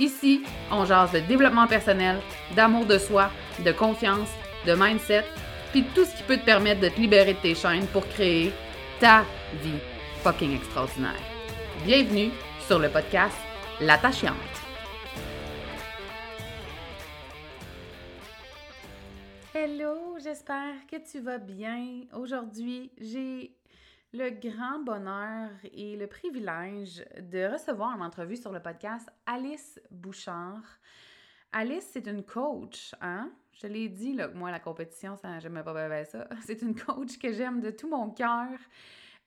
[0.00, 0.40] Ici,
[0.70, 2.20] on jase de développement personnel,
[2.56, 3.30] d'amour de soi,
[3.62, 4.30] de confiance,
[4.66, 5.26] de mindset,
[5.72, 8.50] puis tout ce qui peut te permettre de te libérer de tes chaînes pour créer
[8.98, 9.26] ta
[9.62, 9.78] vie
[10.22, 11.20] fucking extraordinaire.
[11.84, 12.30] Bienvenue
[12.66, 13.36] sur le podcast
[13.78, 14.36] L'attachante.
[19.54, 22.04] Hello, j'espère que tu vas bien.
[22.14, 23.52] Aujourd'hui, j'ai
[24.12, 30.64] le grand bonheur et le privilège de recevoir en entrevue sur le podcast Alice Bouchard.
[31.52, 33.30] Alice, c'est une coach, hein?
[33.52, 36.26] Je l'ai dit, là, moi, la compétition, ça, j'aime pas bien ça.
[36.46, 38.48] C'est une coach que j'aime de tout mon cœur.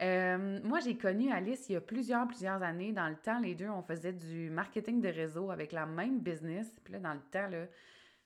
[0.01, 2.93] Euh, moi, j'ai connu Alice il y a plusieurs, plusieurs années.
[2.93, 6.79] Dans le temps, les deux, on faisait du marketing de réseau avec la même business.
[6.83, 7.67] Puis là, dans le temps, là,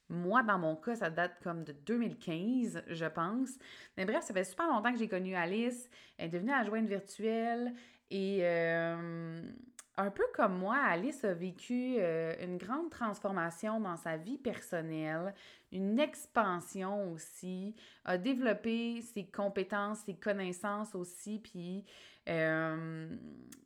[0.09, 3.49] moi, dans mon cas, ça date comme de 2015, je pense.
[3.97, 5.89] Mais bref, ça fait super longtemps que j'ai connu Alice.
[6.17, 7.73] Elle est devenue adjointe virtuelle.
[8.09, 9.41] Et euh,
[9.97, 15.33] un peu comme moi, Alice a vécu euh, une grande transformation dans sa vie personnelle,
[15.73, 21.39] une expansion aussi, a développé ses compétences, ses connaissances aussi.
[21.39, 21.83] Puis
[22.29, 23.09] euh,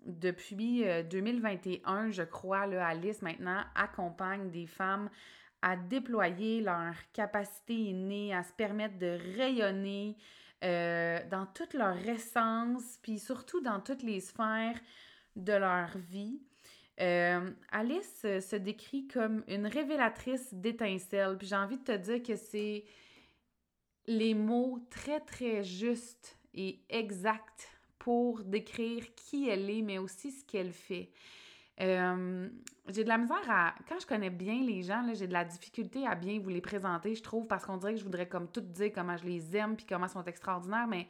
[0.08, 5.12] depuis 2021, je crois, là, Alice maintenant accompagne des femmes
[5.62, 10.18] à déployer leur capacité innée, à se permettre de rayonner
[10.64, 14.80] euh, dans toute leur essence, puis surtout dans toutes les sphères
[15.36, 16.42] de leur vie.
[17.00, 22.36] Euh, Alice se décrit comme une révélatrice d'étincelles, puis j'ai envie de te dire que
[22.36, 22.84] c'est
[24.08, 30.44] les mots très, très justes et exacts pour décrire qui elle est, mais aussi ce
[30.46, 31.12] qu'elle fait.
[31.82, 32.50] Euh,
[32.88, 33.74] j'ai de la misère à.
[33.88, 37.16] Quand je connais bien les gens, j'ai de la difficulté à bien vous les présenter,
[37.16, 39.76] je trouve, parce qu'on dirait que je voudrais comme tout dire comment je les aime
[39.76, 41.08] puis comment ils sont extraordinaires, mais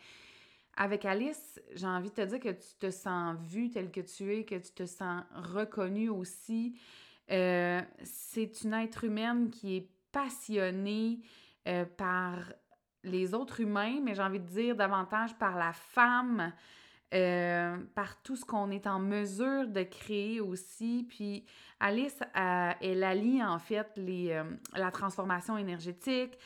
[0.78, 4.34] avec Alice, j'ai envie de te dire que tu te sens vue telle que tu
[4.34, 6.80] es, que tu te sens reconnue aussi.
[7.30, 11.20] Euh, c'est une être humaine qui est passionnée
[11.68, 12.38] euh, par
[13.04, 16.54] les autres humains, mais j'ai envie de dire davantage par la femme.
[17.14, 21.06] Euh, par tout ce qu'on est en mesure de créer aussi.
[21.10, 21.46] Puis
[21.82, 24.46] Alice, elle allie en fait les, euh,
[24.78, 26.38] la transformation énergétique,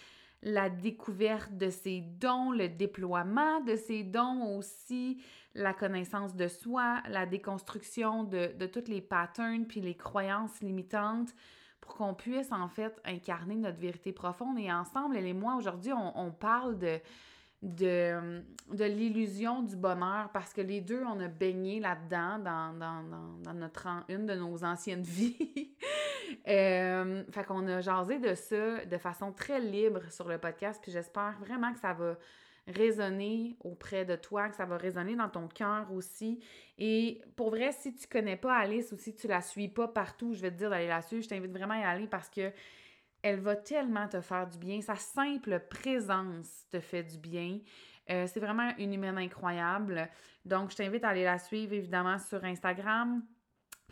[0.41, 5.21] la découverte de ses dons, le déploiement de ses dons aussi,
[5.53, 11.35] la connaissance de soi, la déconstruction de, de toutes les patterns puis les croyances limitantes
[11.79, 14.57] pour qu'on puisse en fait incarner notre vérité profonde.
[14.57, 16.99] Et ensemble, elle et moi, aujourd'hui, on parle de
[17.65, 23.03] de, l'illusion du bonheur parce que les deux, on a baigné là-dedans dans, dans,
[23.43, 25.75] dans, notre, une de nos anciennes vies.
[26.47, 30.91] euh, fait qu'on a jasé de ça de façon très libre sur le podcast, puis
[30.91, 32.17] j'espère vraiment que ça va
[32.67, 36.39] résonner auprès de toi, que ça va résonner dans ton cœur aussi.
[36.77, 40.33] Et pour vrai, si tu connais pas Alice ou si tu la suis pas partout,
[40.33, 42.51] je vais te dire d'aller la suivre, je t'invite vraiment à y aller parce que
[43.25, 44.79] elle va tellement te faire du bien.
[44.81, 47.57] Sa simple présence te fait du bien.
[48.11, 50.07] Euh, c'est vraiment une humaine incroyable.
[50.45, 53.23] Donc, je t'invite à aller la suivre évidemment sur Instagram.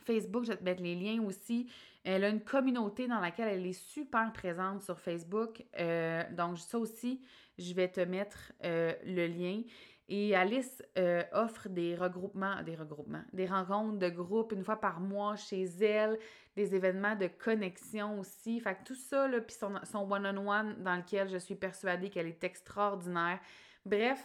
[0.05, 1.67] Facebook, je vais te mettre les liens aussi.
[2.03, 5.63] Elle a une communauté dans laquelle elle est super présente sur Facebook.
[5.79, 7.19] Euh, donc, ça aussi,
[7.57, 9.63] je vais te mettre euh, le lien.
[10.09, 14.99] Et Alice euh, offre des regroupements, des regroupements, des rencontres de groupe une fois par
[14.99, 16.19] mois chez elle,
[16.55, 18.59] des événements de connexion aussi.
[18.59, 23.39] Fait que tout ça, puis son, one-on-one dans lequel je suis persuadée qu'elle est extraordinaire.
[23.85, 24.21] Bref,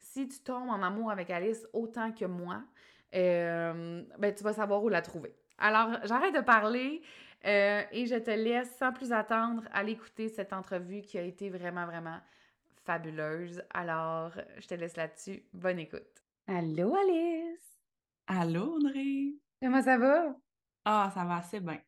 [0.00, 2.62] si tu tombes en amour avec Alice autant que moi,
[3.14, 5.34] euh, ben, tu vas savoir où la trouver.
[5.58, 7.02] Alors, j'arrête de parler
[7.46, 11.50] euh, et je te laisse sans plus attendre à l'écouter cette entrevue qui a été
[11.50, 12.18] vraiment, vraiment
[12.90, 13.62] fabuleuse.
[13.70, 15.44] Alors, je te laisse là-dessus.
[15.52, 16.24] Bonne écoute.
[16.48, 17.78] Allô, Alice!
[18.26, 19.36] Allô, André!
[19.62, 20.34] Comment ça va?
[20.84, 21.80] Ah, ça va assez bien.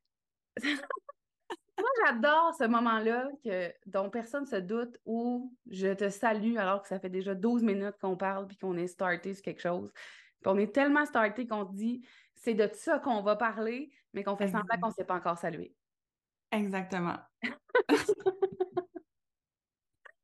[0.62, 6.88] Moi, j'adore ce moment-là que, dont personne se doute où je te salue alors que
[6.88, 9.90] ça fait déjà 12 minutes qu'on parle puis qu'on est starté sur quelque chose.
[10.40, 12.06] Puis on est tellement starté qu'on te dit
[12.36, 15.38] c'est de ça qu'on va parler, mais qu'on fait semblant qu'on ne s'est pas encore
[15.38, 15.74] salué.
[16.52, 17.18] Exactement.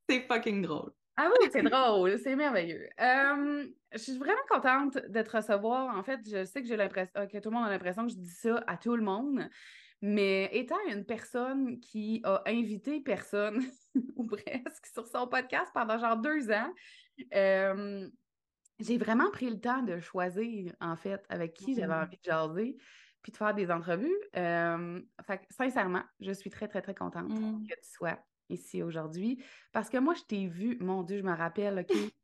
[0.09, 0.93] c'est fucking drôle.
[1.17, 2.89] Ah oui, c'est drôle, c'est merveilleux.
[3.01, 5.97] Euh, je suis vraiment contente de te recevoir.
[5.97, 8.19] En fait, je sais que j'ai l'impression que tout le monde a l'impression que je
[8.19, 9.49] dis ça à tout le monde,
[10.01, 13.65] mais étant une personne qui a invité personne,
[14.17, 16.73] ou presque, sur son podcast pendant genre deux ans,
[17.35, 18.09] euh,
[18.79, 22.03] j'ai vraiment pris le temps de choisir, en fait, avec qui j'avais mm.
[22.05, 22.77] envie de jaser,
[23.23, 24.17] puis de faire des entrevues.
[24.37, 27.67] Euh, fait, sincèrement, je suis très, très, très contente mm.
[27.67, 29.43] que tu sois ici aujourd'hui.
[29.73, 31.97] Parce que moi, je t'ai vu, mon Dieu, je me rappelle, OK?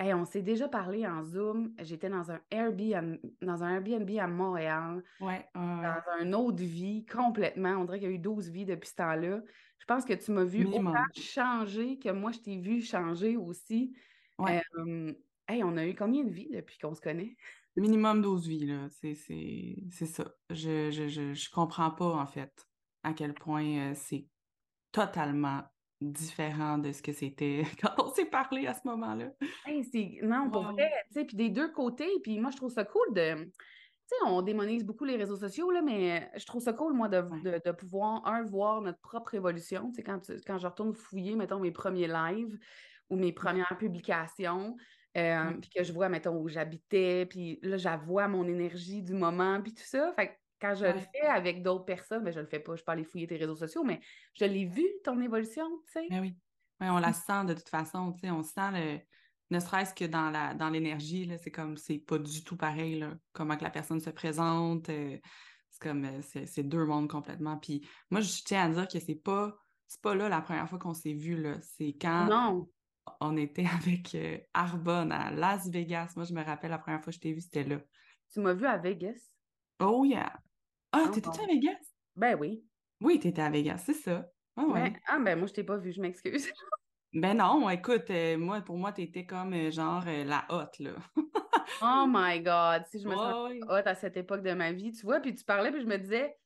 [0.00, 1.74] on s'est déjà parlé en Zoom.
[1.80, 5.02] J'étais dans un Airbnb, dans un Airbnb à Montréal.
[5.20, 7.76] Ouais, Dans une autre vie, complètement.
[7.76, 9.40] On dirait qu'il y a eu 12 vies depuis ce temps-là.
[9.78, 13.94] Je pense que tu m'as vu autant changer que moi, je t'ai vu changer aussi.
[14.38, 14.62] Ouais.
[14.78, 15.12] Euh,
[15.48, 17.36] on a eu combien de vies depuis qu'on se connaît?
[17.76, 18.88] Minimum 12 vies, là.
[18.90, 20.24] C'est ça.
[20.50, 22.66] Je, je, je, je, comprends pas, en fait,
[23.02, 24.26] à quel point euh, c'est
[24.92, 25.62] totalement
[26.00, 29.30] différent de ce que c'était quand on s'est parlé à ce moment-là.
[30.22, 33.14] non, pour vrai, tu sais, puis des deux côtés, puis moi, je trouve ça cool
[33.14, 33.44] de...
[33.44, 37.08] Tu sais, on démonise beaucoup les réseaux sociaux, là, mais je trouve ça cool, moi,
[37.08, 37.22] de,
[37.64, 39.90] de, pouvoir, un, voir notre propre évolution.
[39.90, 42.58] Tu sais, quand, quand je retourne fouiller, mettons, mes premiers lives
[43.10, 44.76] ou mes premières publications,
[45.16, 49.60] euh, puis que je vois, mettons, où j'habitais, puis là, j'avoue mon énergie du moment,
[49.62, 50.12] puis tout ça.
[50.14, 52.92] Fait quand je le fais avec d'autres personnes, ben, je le fais pas, je peux
[52.92, 54.00] aller fouiller tes réseaux sociaux, mais
[54.34, 56.06] je l'ai vu, ton évolution, tu sais.
[56.08, 56.36] Ben oui.
[56.80, 58.98] on la sent de toute façon, tu sais, on sent le.
[59.50, 63.14] Ne serait-ce que dans la dans l'énergie, c'est comme c'est pas du tout pareil, là,
[63.32, 64.88] comment que la personne se présente.
[64.88, 65.18] Euh,
[65.68, 67.58] c'est comme euh, c'est deux mondes complètement.
[67.58, 69.54] Puis moi, je tiens à dire que c'est pas
[69.88, 71.56] c'est pas là la première fois qu'on s'est vu, là.
[71.60, 72.66] C'est quand
[73.20, 76.12] on était avec euh, Arbonne à Las Vegas.
[76.16, 77.78] Moi, je me rappelle la première fois que je t'ai vu, c'était là.
[78.32, 79.34] Tu m'as vu à Vegas?
[79.80, 80.32] Oh yeah!
[80.92, 81.78] Ah, t'étais-tu à Vegas?
[82.14, 82.62] Ben oui.
[83.00, 84.28] Oui, t'étais à Vegas, c'est ça.
[84.56, 84.92] Ah, ouais.
[85.06, 86.48] Ah, ben moi, je t'ai pas vu, je m'excuse.
[87.12, 90.92] ben non, écoute, euh, moi, pour moi, t'étais comme euh, genre euh, la hotte, là.
[91.82, 92.84] oh my God!
[92.90, 95.44] Si je me sens hotte à cette époque de ma vie, tu vois, puis tu
[95.44, 96.36] parlais, puis je me disais,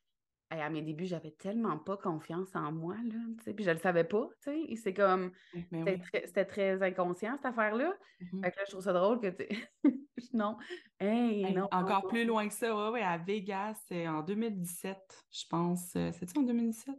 [0.50, 3.78] à mes débuts, j'avais tellement pas confiance en moi, là, tu sais, puis je le
[3.78, 5.32] savais pas, tu sais, c'est comme,
[5.72, 7.92] ben c'était très, inconscient, cette affaire-là.
[8.20, 8.44] Mm-hmm.
[8.44, 9.68] Fait que là, je trouve ça drôle que tu...
[10.32, 10.56] non,
[11.00, 11.68] hey, non.
[11.72, 14.96] Encore plus loin que ça, ouais, ouais, à Vegas, c'est en 2017,
[15.30, 15.94] je pense.
[15.96, 16.94] Euh, c'est-tu en 2017?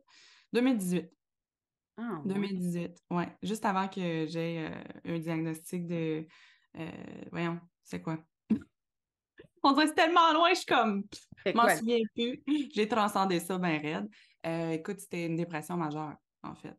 [0.53, 1.09] 2018.
[1.97, 3.27] Ah, 2018, ouais.
[3.41, 6.27] Juste avant que j'ai euh, un diagnostic de...
[6.77, 6.91] Euh,
[7.31, 8.19] voyons, c'est quoi?
[9.67, 11.03] On dirait que c'est tellement loin, je suis comme,
[11.45, 12.41] je m'en souviens plus.
[12.73, 14.07] J'ai transcendé ça bien raide.
[14.45, 16.75] Euh, écoute, c'était une dépression majeure, en fait.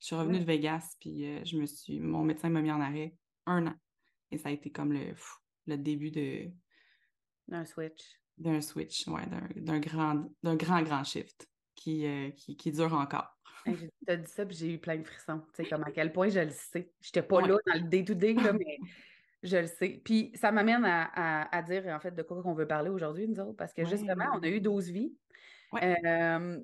[0.00, 2.82] Je suis revenue de Vegas, puis euh, je me suis, mon médecin m'a mis en
[2.82, 3.14] arrêt
[3.46, 3.74] un an.
[4.30, 5.14] Et ça a été comme le,
[5.66, 6.50] le début de.
[7.48, 8.02] D'un switch.
[8.36, 9.26] D'un switch, ouais,
[9.56, 13.38] d'un grand, grand, grand shift qui, euh, qui, qui, dure encore.
[13.64, 15.40] Tu as dit ça, puis j'ai eu plein de frissons.
[15.54, 16.92] Tu sais, comme à quel point je le sais.
[17.00, 18.78] J'étais pas là dans le day-to-day, mais
[19.42, 20.00] je le sais.
[20.04, 23.56] Puis ça m'amène à, dire en fait de quoi on veut parler aujourd'hui, nous autres,
[23.56, 25.14] parce que justement, on a eu 12 vies.
[25.74, 26.60] Euh,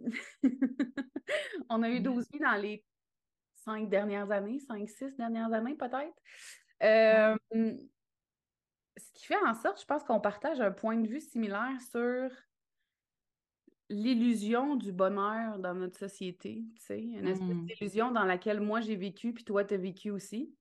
[1.69, 2.85] on a eu 12 vies dans les
[3.55, 6.15] cinq dernières années, cinq, six dernières années peut-être.
[6.83, 7.37] Euh,
[8.97, 12.31] ce qui fait en sorte, je pense qu'on partage un point de vue similaire sur
[13.91, 17.67] l'illusion du bonheur dans notre société, tu sais, une espèce mmh.
[17.67, 20.55] d'illusion dans laquelle moi j'ai vécu, puis toi tu as vécu aussi.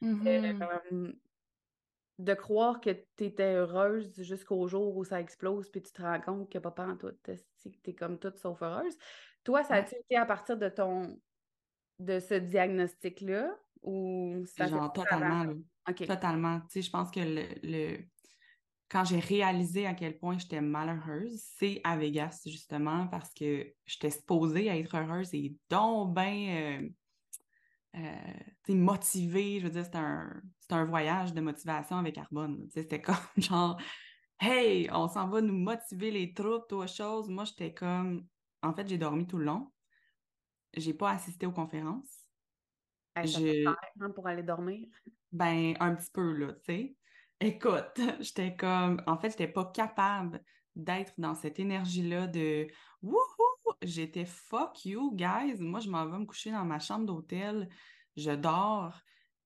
[0.00, 1.12] Mmh euh,
[2.18, 6.20] de croire que tu étais heureuse jusqu'au jour où ça explose, puis tu te rends
[6.20, 7.32] compte que papa en tout, tu
[7.84, 8.96] es comme toute sauf heureuse.
[9.44, 11.20] Toi, ça a-tu été à partir de ton
[11.98, 15.54] de ce diagnostic-là ou ça Genre totalement.
[16.06, 16.60] Totalement.
[16.60, 17.98] Tu sais, je pense que le,
[18.88, 24.10] quand j'ai réalisé à quel point j'étais malheureuse, c'est à Vegas, justement, parce que j'étais
[24.10, 26.88] supposée à être heureuse et donc ben euh,
[27.98, 29.60] euh, motivé.
[29.60, 30.40] Je veux dire, c'était un,
[30.70, 32.68] un, voyage de motivation avec Arbonne.
[32.72, 33.80] C'était comme genre,
[34.40, 37.28] hey, on s'en va nous motiver les troupes, toi, chose.
[37.28, 38.26] Moi, j'étais comme,
[38.62, 39.72] en fait, j'ai dormi tout le long.
[40.74, 42.30] J'ai pas assisté aux conférences.
[43.16, 43.66] je...
[43.66, 44.86] Hein, pour aller dormir?
[45.32, 46.96] Ben, un petit peu, là, tu sais.
[47.40, 50.42] Écoute, j'étais comme, en fait, j'étais pas capable
[50.74, 52.68] d'être dans cette énergie-là de
[53.02, 53.47] wouhou,
[53.82, 55.56] j'étais fuck you, guys.
[55.58, 57.68] Moi, je m'en vais me coucher dans ma chambre d'hôtel,
[58.16, 58.98] je dors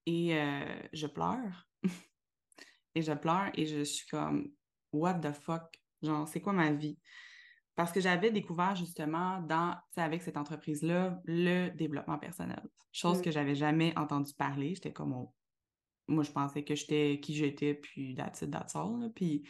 [0.07, 1.69] et euh, je pleure.
[2.95, 4.51] et je pleure et je suis comme
[4.93, 6.99] what the fuck, genre, c'est quoi ma vie?
[7.75, 12.63] parce que j'avais découvert justement dans, avec cette entreprise-là, le développement personnel.
[12.93, 13.23] Chose mm.
[13.23, 14.75] que j'avais jamais entendu parler.
[14.75, 15.27] J'étais comme,
[16.09, 19.11] moi, je pensais que j'étais qui j'étais, puis that's it, that's all.
[19.15, 19.49] Puis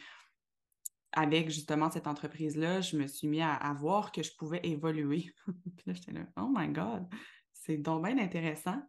[1.13, 5.31] avec justement cette entreprise-là, je me suis mis à, voir que je pouvais évoluer.
[5.47, 7.07] puis là, j'étais là, oh my God,
[7.53, 8.81] c'est donc bien intéressant.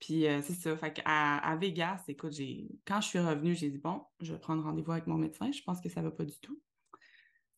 [0.00, 0.76] Puis euh, c'est ça.
[0.76, 4.38] Fait à, à Vegas, écoute, j'ai quand je suis revenue, j'ai dit bon, je vais
[4.38, 5.50] prendre rendez-vous avec mon médecin.
[5.50, 6.60] Je pense que ça va pas du tout.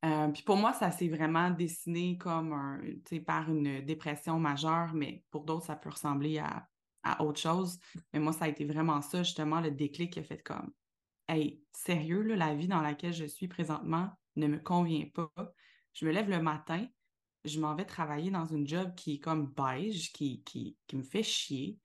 [0.04, 2.80] Euh, puis pour moi, ça s'est vraiment dessiné comme un,
[3.26, 6.66] par une dépression majeure, mais pour d'autres, ça peut ressembler à,
[7.02, 7.78] à, autre chose.
[8.12, 10.72] Mais moi, ça a été vraiment ça, justement, le déclic qui a fait comme
[11.72, 15.30] Sérieux, la vie dans laquelle je suis présentement ne me convient pas.
[15.92, 16.86] Je me lève le matin,
[17.44, 21.02] je m'en vais travailler dans une job qui est comme beige, qui, qui, qui me
[21.02, 21.78] fait chier.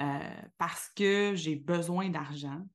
[0.00, 2.66] Euh, parce que j'ai besoin d'argent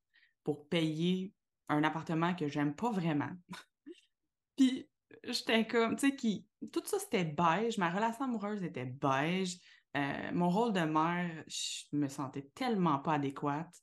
[0.44, 1.34] pour payer
[1.68, 3.32] un appartement que j'aime pas vraiment.
[4.56, 4.90] Puis
[5.24, 9.58] j'étais comme, tu sais, qui, tout ça c'était beige, ma relation amoureuse était beige,
[9.98, 13.74] euh, mon rôle de mère, je me sentais tellement pas adéquate.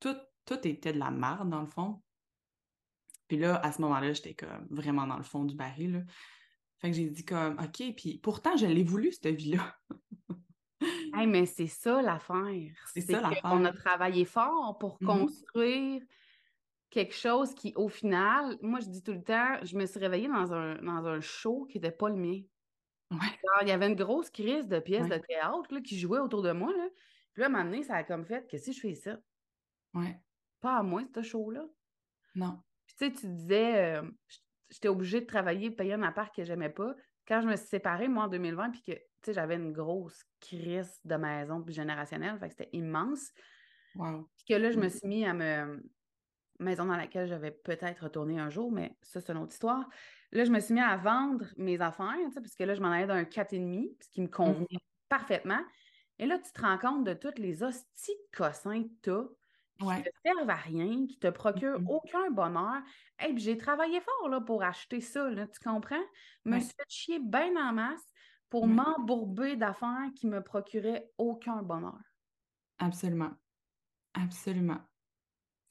[0.00, 0.16] Tout,
[0.48, 2.00] tout était de la merde, dans le fond.
[3.28, 6.06] Puis là, à ce moment-là, j'étais comme vraiment dans le fond du baril.
[6.78, 9.76] Fait que j'ai dit comme, OK, puis pourtant, je l'ai voulu, cette vie-là.
[11.26, 12.72] mais c'est ça l'affaire.
[12.94, 13.42] C'est ça l'affaire.
[13.44, 15.06] On a travaillé fort pour mm-hmm.
[15.06, 16.02] construire
[16.88, 20.28] quelque chose qui, au final, moi, je dis tout le temps, je me suis réveillée
[20.28, 22.40] dans un, dans un show qui n'était pas le mien.
[23.10, 26.52] il y avait une grosse crise de pièces de théâtre là, qui jouait autour de
[26.52, 26.72] moi.
[26.72, 26.88] Là.
[27.34, 29.18] Puis là, à un moment donné, ça a comme fait que si je fais ça,
[29.92, 30.18] ouais.
[30.60, 31.64] Pas à moi, ce show-là.
[32.34, 32.58] Non.
[32.86, 34.10] Puis tu sais, tu disais, euh,
[34.70, 36.94] j'étais obligée de travailler, payer un appart que j'aimais pas.
[37.26, 41.00] Quand je me suis séparée, moi, en 2020, puis que sais, j'avais une grosse crise
[41.04, 43.32] de maison puis générationnelle, fait que c'était immense.
[43.94, 44.28] Wow.
[44.36, 45.82] Puis que là, je me suis mis à me.
[46.60, 49.88] Maison dans laquelle je vais peut-être retourner un jour, mais ça, c'est une autre histoire.
[50.32, 53.22] Là, je me suis mis à vendre mes affaires, puisque là, je m'en allais d'un
[53.22, 55.08] 4,5, ce qui me convenait mm-hmm.
[55.08, 55.60] parfaitement.
[56.18, 59.36] Et là, tu te rends compte de toutes les hosties de cossins que
[59.78, 61.88] qui ne te servent à rien, qui te procurent mm-hmm.
[61.88, 62.82] aucun bonheur.
[63.24, 66.02] Et puis j'ai travaillé fort là, pour acheter ça, là, tu comprends?
[66.44, 68.04] Je me suis fait chier bien en masse
[68.50, 72.00] pour m'embourber d'affaires qui me procuraient aucun bonheur.
[72.78, 73.32] Absolument.
[74.14, 74.80] Absolument.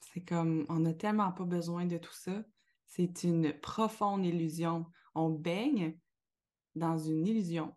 [0.00, 2.42] C'est comme, on n'a tellement pas besoin de tout ça.
[2.86, 4.86] C'est une profonde illusion.
[5.14, 5.98] On baigne
[6.74, 7.76] dans une illusion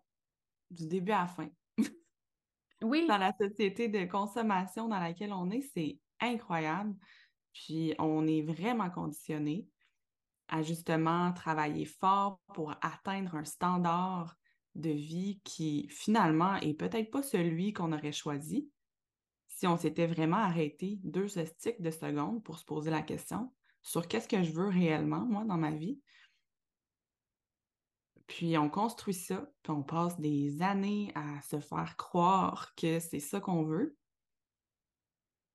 [0.70, 1.48] du début à la fin.
[2.82, 3.06] Oui.
[3.06, 6.94] dans la société de consommation dans laquelle on est, c'est incroyable.
[7.52, 9.68] Puis on est vraiment conditionné
[10.48, 14.36] à justement travailler fort pour atteindre un standard
[14.74, 18.70] de vie qui finalement est peut-être pas celui qu'on aurait choisi
[19.48, 23.52] si on s'était vraiment arrêté deux sticks de secondes pour se poser la question
[23.82, 26.00] sur qu'est-ce que je veux réellement, moi, dans ma vie.
[28.26, 33.20] Puis on construit ça, puis on passe des années à se faire croire que c'est
[33.20, 33.96] ça qu'on veut.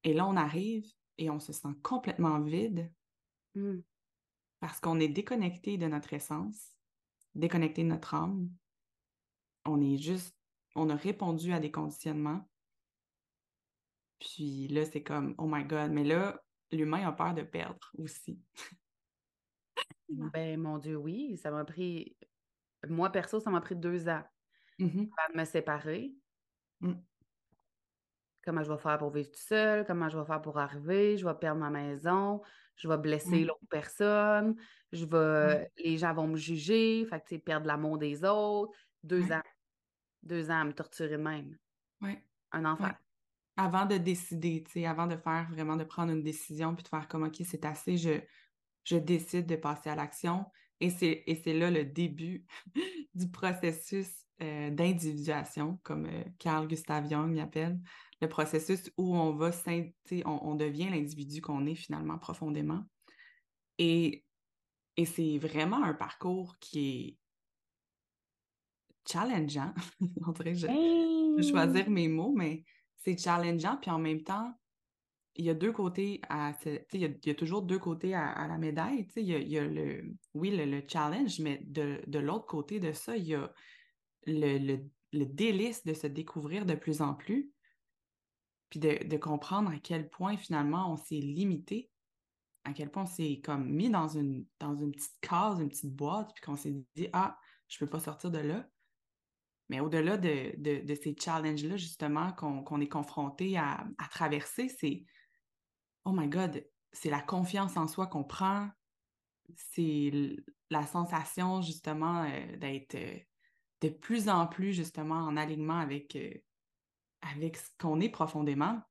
[0.07, 2.89] Et là, on arrive et on se sent complètement vide
[3.55, 3.79] mmh.
[4.61, 6.77] parce qu'on est déconnecté de notre essence,
[7.35, 8.49] déconnecté de notre âme,
[9.65, 10.33] on est juste,
[10.75, 12.49] on a répondu à des conditionnements.
[14.19, 18.39] Puis là, c'est comme, oh my God, mais là, l'humain a peur de perdre aussi.
[20.07, 22.15] ben, mon Dieu, oui, ça m'a pris,
[22.87, 24.23] moi, perso, ça m'a pris deux ans
[24.79, 25.09] mm-hmm.
[25.17, 26.15] avant de me séparer.
[26.79, 26.93] Mm.
[28.48, 29.86] Comment je vais faire pour vivre tout seul?
[29.86, 31.18] Comment je vais faire pour arriver?
[31.18, 32.42] Je vais perdre ma maison,
[32.77, 33.48] je vais blesser mm.
[33.48, 34.56] l'autre personne,
[34.94, 38.72] je vais, les gens vont me juger, fait que, perdre l'amour des autres.
[39.04, 39.44] Deux ans
[40.24, 41.58] deux ans à me torturer même.
[42.01, 42.18] Oui.
[42.51, 42.92] Un enfant.
[43.56, 46.88] Avant de décider, tu sais, avant de faire vraiment, de prendre une décision, puis de
[46.88, 48.22] faire comme, OK, c'est assez, je,
[48.84, 50.46] je décide de passer à l'action.
[50.80, 52.46] Et c'est là le début
[53.16, 57.79] du processus euh, d'individuation, comme euh, Carl Gustav Jung l'appelle,
[58.22, 59.51] le processus où on va,
[60.25, 62.84] on, on devient l'individu qu'on est finalement profondément.
[63.77, 64.24] Et,
[64.96, 67.17] et c'est vraiment un parcours qui est
[69.08, 69.74] challengeant.
[70.27, 72.63] On dirait que je, vais choisir mes mots, mais
[72.98, 73.77] c'est challengeant.
[73.77, 74.51] Puis en même temps,
[75.36, 76.53] il y a deux côtés à.
[76.65, 79.08] Il y, a, il y a toujours deux côtés à, la médaille.
[79.15, 82.79] Il y, a, il y a, le, oui, le, challenge, mais de, de l'autre côté
[82.79, 83.53] de ça, il y a
[84.27, 87.51] le, le, le, délice de se découvrir de plus en plus.
[88.69, 91.89] Puis de, de comprendre à quel point finalement on s'est limité,
[92.65, 95.96] à quel point on s'est comme mis dans une, dans une petite case, une petite
[95.96, 98.67] boîte, puis qu'on s'est dit Ah, je peux pas sortir de là.
[99.69, 105.05] Mais au-delà de, ces challenges-là, justement, qu'on est confronté à, traverser, c'est
[106.05, 108.69] Oh my God, c'est la confiance en soi qu'on prend,
[109.55, 110.38] c'est
[110.69, 113.17] la sensation, justement, euh, d'être euh,
[113.81, 116.34] de plus en plus, justement, en alignement avec, euh,
[117.22, 118.81] avec ce qu'on est profondément,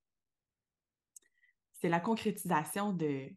[1.73, 3.29] c'est la concrétisation de,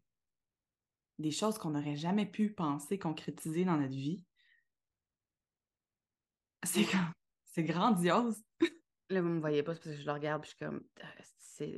[1.18, 4.24] des choses qu'on n'aurait jamais pu penser concrétiser dans notre vie.
[6.62, 6.86] C'est
[7.52, 8.42] c'est grandiose.
[9.08, 10.84] Là, vous me voyez pas, parce que je le regarde, puis je suis comme,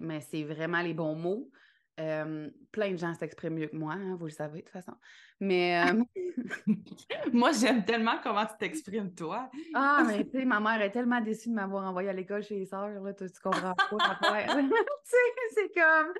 [0.02, 1.50] mais c'est vraiment les bons mots.
[1.96, 4.94] Plein de gens s'expriment mieux que moi, hein, vous le savez de toute façon.
[5.40, 5.82] Mais.
[7.32, 9.50] moi, j'aime tellement comment tu t'exprimes, toi.
[9.74, 12.58] ah, mais tu sais, ma mère est tellement déçue de m'avoir envoyé à l'école chez
[12.58, 13.86] les sœurs, là, tu, comprends pas.
[13.88, 14.68] tu
[15.04, 15.16] sais,
[15.54, 16.12] c'est comme.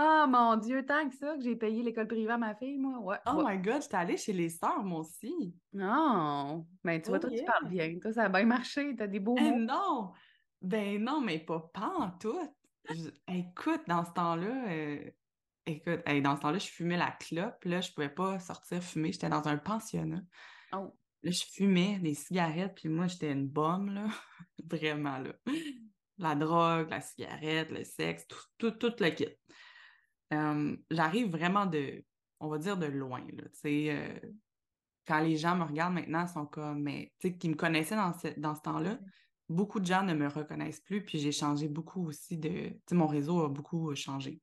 [0.00, 2.78] Ah, oh, mon Dieu, tant que ça, que j'ai payé l'école privée à ma fille,
[2.78, 3.00] moi.
[3.00, 5.52] Ouais, oh my God, j'étais allée chez les sœurs, moi aussi.
[5.72, 6.64] Non.
[6.84, 7.98] Ben, tu vois, oh toi, tu parles bien.
[8.00, 8.94] Toi, ça a bien marché.
[8.96, 9.58] T'as des beaux eh mots.
[9.58, 10.12] non.
[10.62, 12.38] Ben non, mais pas, pas en tout.
[13.28, 15.10] Écoute, dans ce temps-là, euh,
[15.66, 17.64] écoute, dans ce temps-là, je fumais la clope.
[17.64, 19.12] Là, je pouvais pas sortir fumer.
[19.12, 20.22] J'étais dans un pensionnat.
[20.72, 20.96] Oh.
[21.22, 24.06] Là, je fumais des cigarettes, puis moi, j'étais une bombe, là.
[24.64, 25.32] Vraiment, là.
[26.18, 29.28] La drogue, la cigarette, le sexe, tout, tout, tout le kit.
[30.90, 32.04] J'arrive vraiment de,
[32.40, 33.44] on va dire, de loin, là.
[33.44, 34.30] Tu sais, euh,
[35.06, 37.96] quand les gens me regardent maintenant, ils sont comme, mais, tu sais, qui me connaissaient
[37.96, 38.98] dans ce, dans ce temps-là,
[39.48, 42.72] beaucoup de gens ne me reconnaissent plus, puis j'ai changé beaucoup aussi de.
[42.92, 44.40] Mon réseau a beaucoup changé.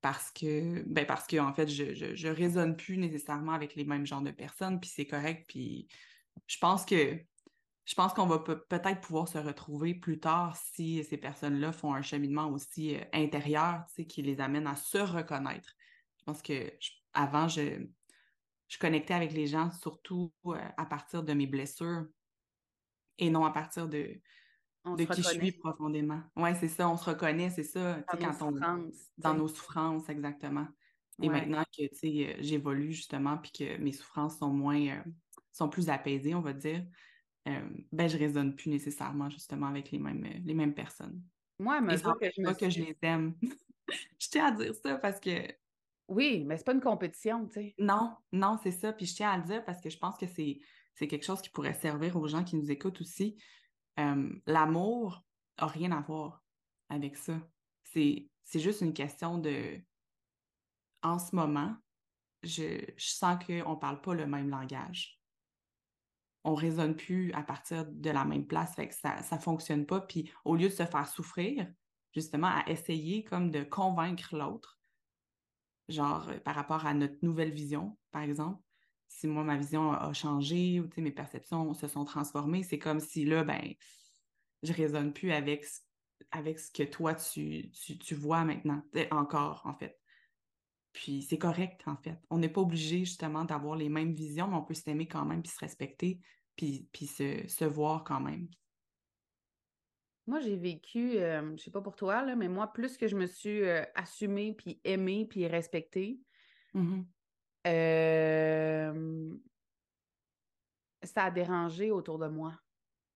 [0.00, 4.06] Parce que, ben parce que, en fait, je, je, résonne plus nécessairement avec les mêmes
[4.06, 5.88] genres de personnes, puis c'est correct, puis
[6.46, 7.18] je pense que.
[7.86, 12.00] Je pense qu'on va peut-être pouvoir se retrouver plus tard si ces personnes-là font un
[12.00, 15.68] cheminement aussi euh, intérieur, tu qui les amène à se reconnaître.
[16.18, 16.72] Je pense que
[17.12, 17.86] avant, je,
[18.68, 22.06] je connectais avec les gens surtout euh, à partir de mes blessures,
[23.18, 24.20] et non à partir de,
[24.84, 26.22] de qui je suis profondément.
[26.36, 27.94] Oui, c'est ça, on se reconnaît, c'est ça.
[27.94, 29.10] Dans nos quand souffrances.
[29.18, 30.66] dans nos souffrances, exactement.
[31.22, 35.02] Et maintenant que euh, j'évolue justement, puis que mes souffrances sont moins, euh,
[35.52, 36.84] sont plus apaisées, on va dire,
[37.48, 37.60] euh,
[37.92, 41.22] ben je résonne plus nécessairement justement avec les mêmes, les mêmes personnes.
[41.58, 43.34] Moi, mais pas que je pas que je les aime.
[44.18, 45.46] je tiens à dire ça parce que.
[46.08, 47.74] Oui, mais c'est pas une compétition, tu sais.
[47.78, 48.92] Non, non, c'est ça.
[48.92, 50.58] Puis je tiens à le dire parce que je pense que c'est
[50.94, 53.36] c'est quelque chose qui pourrait servir aux gens qui nous écoutent aussi.
[53.96, 55.24] L'amour
[55.60, 56.44] n'a rien à voir
[56.88, 57.40] avec ça.
[57.84, 59.80] C'est juste une question de.
[61.02, 61.76] En ce moment,
[62.42, 65.20] je, je sens qu'on ne parle pas le même langage.
[66.44, 69.86] On ne raisonne plus à partir de la même place, fait que ça ne fonctionne
[69.86, 70.00] pas.
[70.00, 71.70] Puis au lieu de se faire souffrir,
[72.12, 74.78] justement, à essayer comme de convaincre l'autre,
[75.88, 78.63] genre par rapport à notre nouvelle vision, par exemple,
[79.14, 83.24] si moi, ma vision a changé ou mes perceptions se sont transformées, c'est comme si
[83.24, 83.74] là, ben,
[84.64, 85.64] je résonne plus avec,
[86.32, 89.96] avec ce que toi, tu, tu, vois maintenant, encore, en fait.
[90.92, 92.18] Puis c'est correct, en fait.
[92.28, 95.42] On n'est pas obligé, justement, d'avoir les mêmes visions, mais on peut s'aimer quand même,
[95.42, 96.20] puis se respecter,
[96.56, 98.48] puis, puis se, voir quand même.
[100.26, 103.14] Moi, j'ai vécu, euh, je sais pas pour toi, là, mais moi, plus que je
[103.14, 106.18] me suis euh, assumée, puis aimée, puis respectée,
[107.64, 109.40] mm-hmm
[111.06, 112.58] ça a dérangé autour de moi.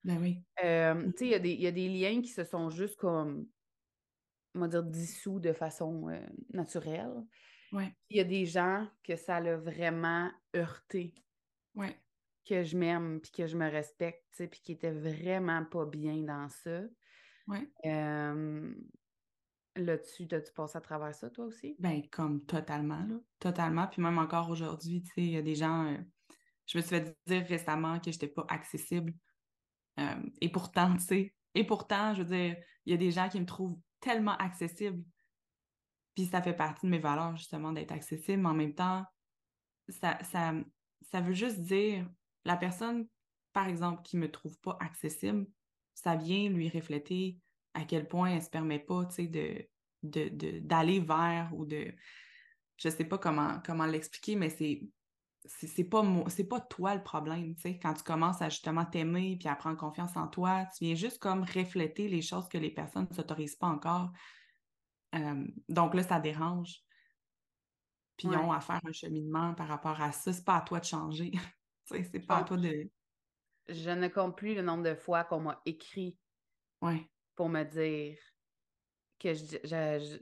[0.04, 0.44] Ben oui.
[0.56, 3.48] tu sais, il y, a des liens qui se sont juste comme,
[4.54, 6.08] on va dire, dissous de façon
[6.52, 7.24] naturelle.
[7.72, 7.94] Ouais.
[8.08, 11.14] Il y a des gens que ça l'a vraiment heurté.
[11.74, 12.00] Ouais.
[12.46, 16.48] Que je m'aime, puis que je me respecte, puis qui étaient vraiment pas bien dans
[16.48, 16.82] ça.
[17.48, 17.68] Ouais.
[19.78, 21.76] Là-dessus, as-tu passé à travers ça, toi aussi?
[21.78, 23.14] Ben, comme totalement, là.
[23.38, 23.86] Totalement.
[23.86, 25.86] Puis même encore aujourd'hui, tu sais, il y a des gens.
[25.86, 25.98] Euh,
[26.66, 29.14] je me suis fait dire récemment que je n'étais pas accessible.
[30.00, 33.28] Euh, et pourtant, tu sais, et pourtant, je veux dire, il y a des gens
[33.28, 35.02] qui me trouvent tellement accessible.
[36.14, 38.42] Puis ça fait partie de mes valeurs, justement, d'être accessible.
[38.42, 39.04] Mais en même temps,
[39.88, 40.54] ça, ça,
[41.02, 42.08] ça veut juste dire
[42.44, 43.06] la personne,
[43.52, 45.46] par exemple, qui ne me trouve pas accessible,
[45.94, 47.38] ça vient lui refléter
[47.74, 51.92] à quel point elle ne se permet pas, de, d'aller vers ou de...
[52.76, 54.82] Je sais pas comment, comment l'expliquer, mais c'est
[55.48, 59.36] c'est pas c'est pas toi le problème, tu sais, quand tu commences à justement t'aimer
[59.38, 62.70] puis à prendre confiance en toi, tu viens juste comme refléter les choses que les
[62.70, 64.10] personnes ne s'autorisent pas encore.
[65.68, 66.82] donc là, ça dérange.
[68.16, 70.32] Puis ils ont à faire un cheminement par rapport à ça.
[70.32, 71.32] C'est pas à toi de changer.
[71.84, 72.90] c'est pas à toi de.
[73.68, 76.16] Je ne compte plus le nombre de fois qu'on m'a écrit
[76.80, 78.18] ouais pour me dire
[79.20, 80.18] que je,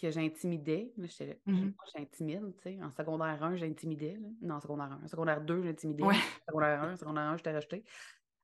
[0.00, 0.92] que j'intimidais.
[0.96, 1.72] Mm-hmm.
[1.96, 2.78] j'intimide, tu sais.
[2.80, 4.16] En secondaire 1, j'intimidais.
[4.40, 5.04] Non, en secondaire 1.
[5.04, 6.04] En secondaire 2, j'intimidais.
[6.04, 6.12] En
[6.46, 7.84] secondaire 1, en secondaire 1, j'étais rejetée.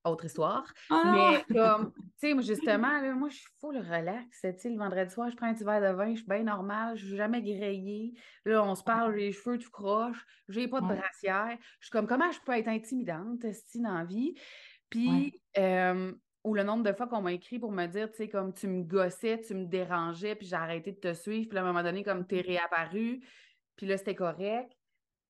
[0.04, 0.66] autre histoire.
[0.90, 1.04] Ah!
[1.14, 4.44] Mais comme, tu sais, justement, là, moi, je suis full relax.
[4.61, 6.96] Tu le vendredi soir, je prends un petit verre de vin, je suis bien normal,
[6.96, 8.14] je suis jamais grillée.
[8.44, 11.57] Là, on se parle, les cheveux tout croche, j'ai pas de brassière.
[11.78, 14.35] Je suis comme, comment je peux être intimidante, si dans la vie?
[14.90, 16.12] Puis, euh,
[16.44, 18.68] ou le nombre de fois qu'on m'a écrit pour me dire, tu sais, comme tu
[18.68, 21.83] me gossais, tu me dérangeais, puis j'ai arrêté de te suivre, puis à un moment
[21.83, 23.24] donné, comme t'es réapparu,
[23.76, 24.70] puis là, c'était correct.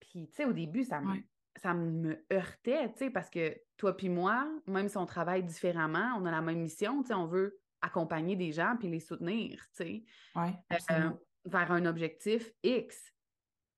[0.01, 1.17] Puis, tu sais, au début, ça me,
[1.57, 6.17] ça me heurtait, tu sais, parce que toi puis moi, même si on travaille différemment,
[6.19, 9.65] on a la même mission, tu sais, on veut accompagner des gens puis les soutenir,
[9.77, 10.05] tu sais,
[10.91, 11.11] euh,
[11.45, 13.13] vers un objectif X.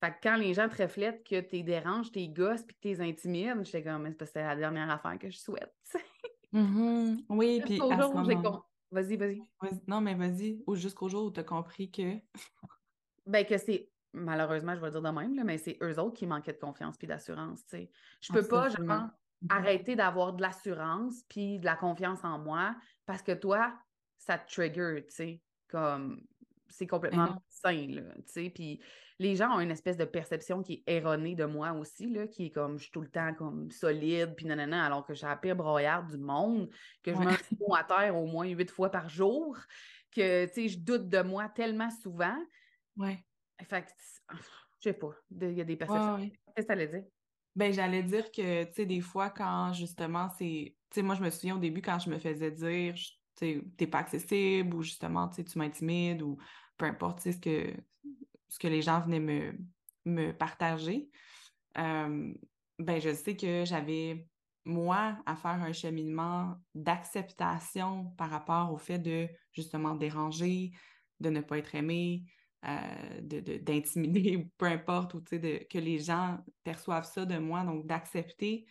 [0.00, 3.00] Fait que quand les gens te reflètent que t'es déranges, t'es gosses puis que t'es
[3.00, 5.74] intimides, j'étais comme, mais c'est parce que c'est la dernière affaire que je souhaite,
[6.52, 7.24] mm-hmm.
[7.28, 7.80] Oui, puis
[8.92, 9.42] Vas-y, vas-y.
[9.88, 10.62] non, mais vas-y.
[10.66, 12.20] Ou jusqu'au jour où tu as compris que.
[13.26, 16.16] ben, que c'est malheureusement, je vais le dire de même, là, mais c'est eux autres
[16.16, 17.60] qui manquaient de confiance puis d'assurance.
[17.72, 19.08] Je peux pas genre,
[19.48, 23.74] arrêter d'avoir de l'assurance puis de la confiance en moi parce que toi,
[24.18, 26.22] ça te trigger, tu sais, comme
[26.68, 28.80] c'est complètement sain, là, tu sais, puis
[29.18, 32.46] les gens ont une espèce de perception qui est erronée de moi aussi, là, qui
[32.46, 35.36] est comme, je suis tout le temps comme solide, puis nanana, alors que j'ai la
[35.36, 36.68] pire broyarde du monde,
[37.02, 37.36] que je me mets
[37.74, 39.56] à terre au moins huit fois par jour,
[40.12, 42.36] que, tu sais, je doute de moi tellement souvent.
[42.96, 43.24] Ouais.
[43.62, 43.88] Fait que,
[44.80, 46.18] je sais pas, il y a des perceptions.
[46.18, 47.04] Qu'est-ce que tu allais dire?
[47.54, 50.76] Ben, j'allais dire que, tu sais, des fois, quand justement, c'est.
[50.90, 52.94] Tu sais, moi, je me souviens au début, quand je me faisais dire,
[53.38, 56.36] tu t'es pas accessible ou justement, tu sais, tu m'intimides ou
[56.76, 59.52] peu importe, ce que, les gens venaient me,
[60.04, 61.10] me partager.
[61.78, 62.32] Euh,
[62.78, 64.26] ben, je sais que j'avais,
[64.64, 70.72] moi, à faire un cheminement d'acceptation par rapport au fait de, justement, déranger,
[71.20, 72.24] de ne pas être aimé,
[72.64, 73.20] euh,
[73.62, 78.66] d'intimider, peu importe, ou de, que les gens perçoivent ça de moi, donc d'accepter.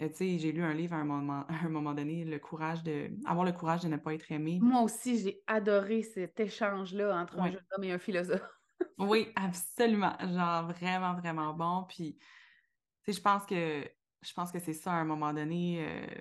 [0.00, 3.10] Euh, j'ai lu un livre à un moment, à un moment donné, le courage de
[3.26, 4.58] avoir le courage de ne pas être aimé.
[4.62, 8.42] Moi aussi, j'ai adoré cet échange-là entre un jeune homme et un philosophe.
[8.98, 10.16] oui, absolument.
[10.20, 11.84] Genre vraiment, vraiment bon.
[11.88, 12.18] Puis,
[13.06, 13.84] je pense que
[14.22, 15.84] je pense que c'est ça à un moment donné.
[15.86, 16.20] Euh,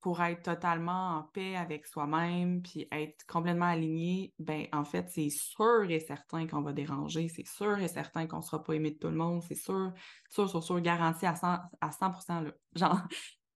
[0.00, 5.28] pour être totalement en paix avec soi-même, puis être complètement aligné, ben en fait, c'est
[5.28, 8.92] sûr et certain qu'on va déranger, c'est sûr et certain qu'on ne sera pas aimé
[8.92, 9.92] de tout le monde, c'est sûr,
[10.30, 12.52] sûr, sûr, sûr, garanti à 100, à 100 là.
[12.74, 13.00] genre,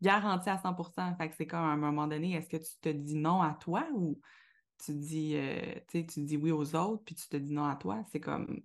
[0.03, 2.91] garanti à 100% Fait que c'est comme à un moment donné, est-ce que tu te
[2.91, 4.21] dis non à toi ou
[4.85, 8.03] tu dis, euh, tu dis oui aux autres, puis tu te dis non à toi?
[8.13, 8.61] C'est comme,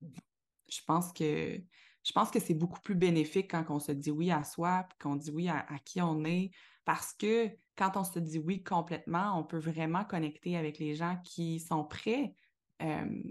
[0.00, 1.60] je pense que
[2.04, 4.98] je pense que c'est beaucoup plus bénéfique quand on se dit oui à soi, puis
[4.98, 6.50] qu'on dit oui à, qui on est,
[6.84, 11.16] parce que quand on se dit oui complètement, on peut vraiment connecter avec les gens
[11.24, 12.34] qui sont prêts
[12.82, 13.22] euh,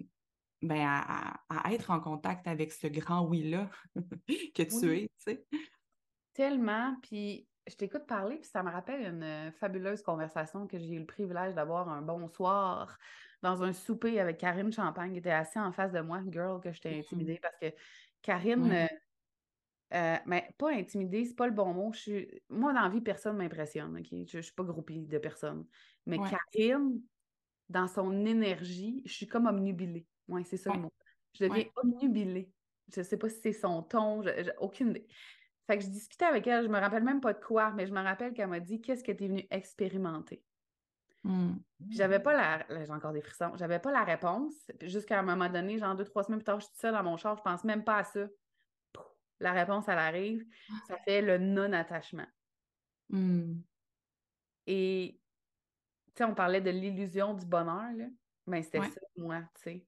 [0.61, 3.69] ben, à, être en contact avec ce grand oui-là
[4.55, 5.45] que tu es, tu sais.
[6.33, 10.99] Tellement, puis je t'écoute parler, puis ça me rappelle une fabuleuse conversation que j'ai eu
[10.99, 12.97] le privilège d'avoir un bonsoir
[13.41, 16.71] dans un souper avec Karine Champagne, qui était assise en face de moi, girl, que
[16.71, 16.99] j'étais mm-hmm.
[16.99, 17.75] intimidée parce que
[18.21, 18.87] Karine,
[19.93, 21.91] euh, mais pas intimidée, c'est pas le bon mot.
[22.49, 24.01] Moi, dans la vie, personne ne m'impressionne.
[24.09, 25.65] Je ne suis pas groupie de personne.
[26.05, 27.01] Mais Karine,
[27.69, 30.05] dans son énergie, je suis comme omnubilée.
[30.27, 30.93] Oui, c'est ça le mot.
[31.33, 32.49] Je deviens omnubilée.
[32.93, 35.07] Je ne sais pas si c'est son ton, j'ai aucune idée.
[35.67, 37.93] Fait que je discutais avec elle, je me rappelle même pas de quoi, mais je
[37.93, 40.43] me rappelle qu'elle m'a dit Qu'est-ce que tu es venue expérimenter
[41.23, 41.53] mmh.
[41.89, 42.83] J'avais pas la.
[42.83, 43.51] J'ai encore des frissons.
[43.55, 44.53] J'avais pas la réponse.
[44.81, 47.15] Jusqu'à un moment donné, genre deux, trois semaines plus tard, je suis seule dans mon
[47.15, 48.27] char, je pense même pas à ça
[49.41, 50.45] la réponse, elle arrive,
[50.87, 52.27] ça fait le non-attachement.
[53.09, 53.59] Hmm.
[54.67, 55.19] Et,
[56.07, 58.05] tu sais, on parlait de l'illusion du bonheur, là.
[58.47, 59.85] Ben, c'était ça, moi, tu sais.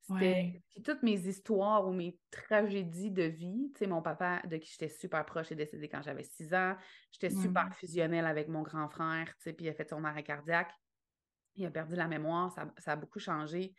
[0.00, 0.62] C'était...
[0.84, 4.88] Toutes mes histoires ou mes tragédies de vie, tu sais, mon papa, de qui j'étais
[4.88, 6.76] super proche, est décédé quand j'avais 6 ans.
[7.10, 10.22] J'étais super fusionnelle avec mon grand frère, tu sais, puis il a fait son arrêt
[10.22, 10.72] cardiaque.
[11.54, 13.74] Il a perdu la mémoire, ça, ça a beaucoup changé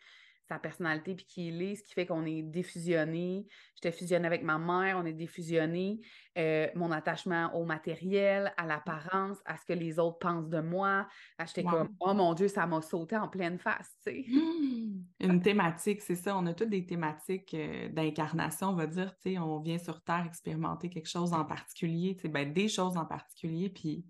[0.48, 3.46] sa personnalité puis qui il est, ce qui fait qu'on est défusionné.
[3.74, 6.00] J'étais fusionnée avec ma mère, on est défusionné.
[6.38, 11.06] Euh, mon attachement au matériel, à l'apparence, à ce que les autres pensent de moi.
[11.46, 14.24] J'étais comme, oh mon Dieu, ça m'a sauté en pleine face, tu sais.
[14.28, 15.04] Mmh!
[15.20, 16.36] Une thématique, c'est ça.
[16.36, 19.38] On a toutes des thématiques euh, d'incarnation, on va dire, tu sais.
[19.38, 23.04] On vient sur Terre expérimenter quelque chose en particulier, tu sais, ben, des choses en
[23.04, 24.04] particulier, puis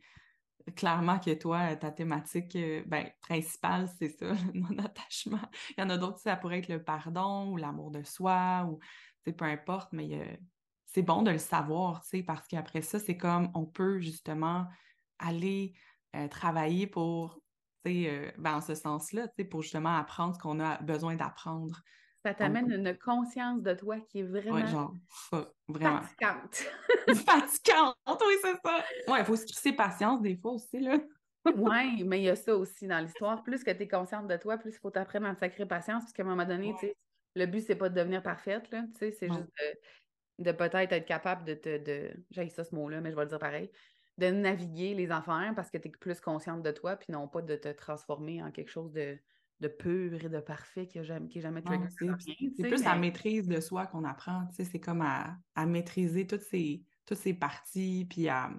[0.77, 5.41] clairement que toi, ta thématique euh, ben, principale, c'est ça, mon attachement.
[5.77, 8.79] Il y en a d'autres, ça pourrait être le pardon ou l'amour de soi, ou
[9.33, 10.37] peu importe, mais euh,
[10.87, 14.67] c'est bon de le savoir, parce qu'après ça, c'est comme on peut justement
[15.19, 15.75] aller
[16.17, 17.41] euh, travailler pour,
[17.85, 21.83] ben, en ce sens-là, pour justement apprendre ce qu'on a besoin d'apprendre
[22.25, 24.57] Ça t'amène une conscience de toi qui est vraiment.
[24.57, 24.95] Ouais, genre,
[25.69, 26.01] vraiment.
[26.03, 26.65] Fatigante.
[27.27, 28.85] fatigante, oui, c'est ça.
[29.07, 30.99] Ouais, il faut se crisser patience des fois aussi, là.
[31.57, 33.43] oui, mais il y a ça aussi dans l'histoire.
[33.45, 36.13] Plus que tu es consciente de toi, plus il faut t'apprendre à sacrer patience, parce
[36.13, 36.97] qu'à un moment donné, tu sais,
[37.37, 39.53] le but, c'est pas de devenir parfaite, là, tu sais, c'est juste
[40.41, 41.79] de, peut-être être capable de te.
[41.79, 42.13] De...
[42.31, 43.71] J'ai ça ce mot-là, mais je vais le dire pareil.
[44.19, 47.43] De naviguer les affaires parce que tu es plus consciente de toi, puis non pas
[47.43, 49.17] de te transformer en quelque chose de,
[49.61, 53.61] de pur et de parfait qui n'est jamais, qui jamais C'est plus la maîtrise de
[53.61, 58.51] soi qu'on apprend, c'est comme à, maîtriser toutes ces, toutes ces parties, puis à,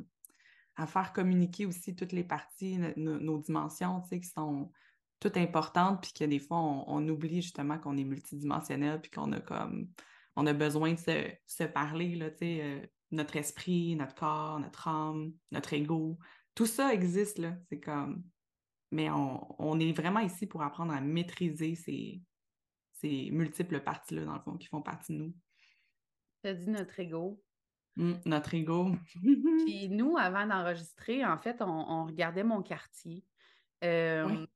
[0.87, 4.71] faire communiquer aussi toutes les parties, nos, dimensions, qui sont
[5.19, 9.41] toutes importantes, puis que des fois, on, oublie justement qu'on est multidimensionnel, puis qu'on a
[9.41, 9.89] comme,
[10.35, 10.99] on a besoin de
[11.45, 16.17] se, parler, là, tu sais, euh, notre esprit, notre corps, notre âme, notre ego,
[16.55, 18.23] tout ça existe, là, c'est comme,
[18.91, 22.21] mais on, est vraiment ici pour apprendre à maîtriser ces,
[22.93, 25.35] ces multiples parties-là, dans le fond, qui font partie de nous.
[26.43, 27.41] Tu as dit notre ego.
[27.95, 28.91] Mmh, notre ego.
[29.65, 33.23] Puis nous, avant d'enregistrer, en fait, on, regardait mon quartier.
[33.83, 34.47] oui.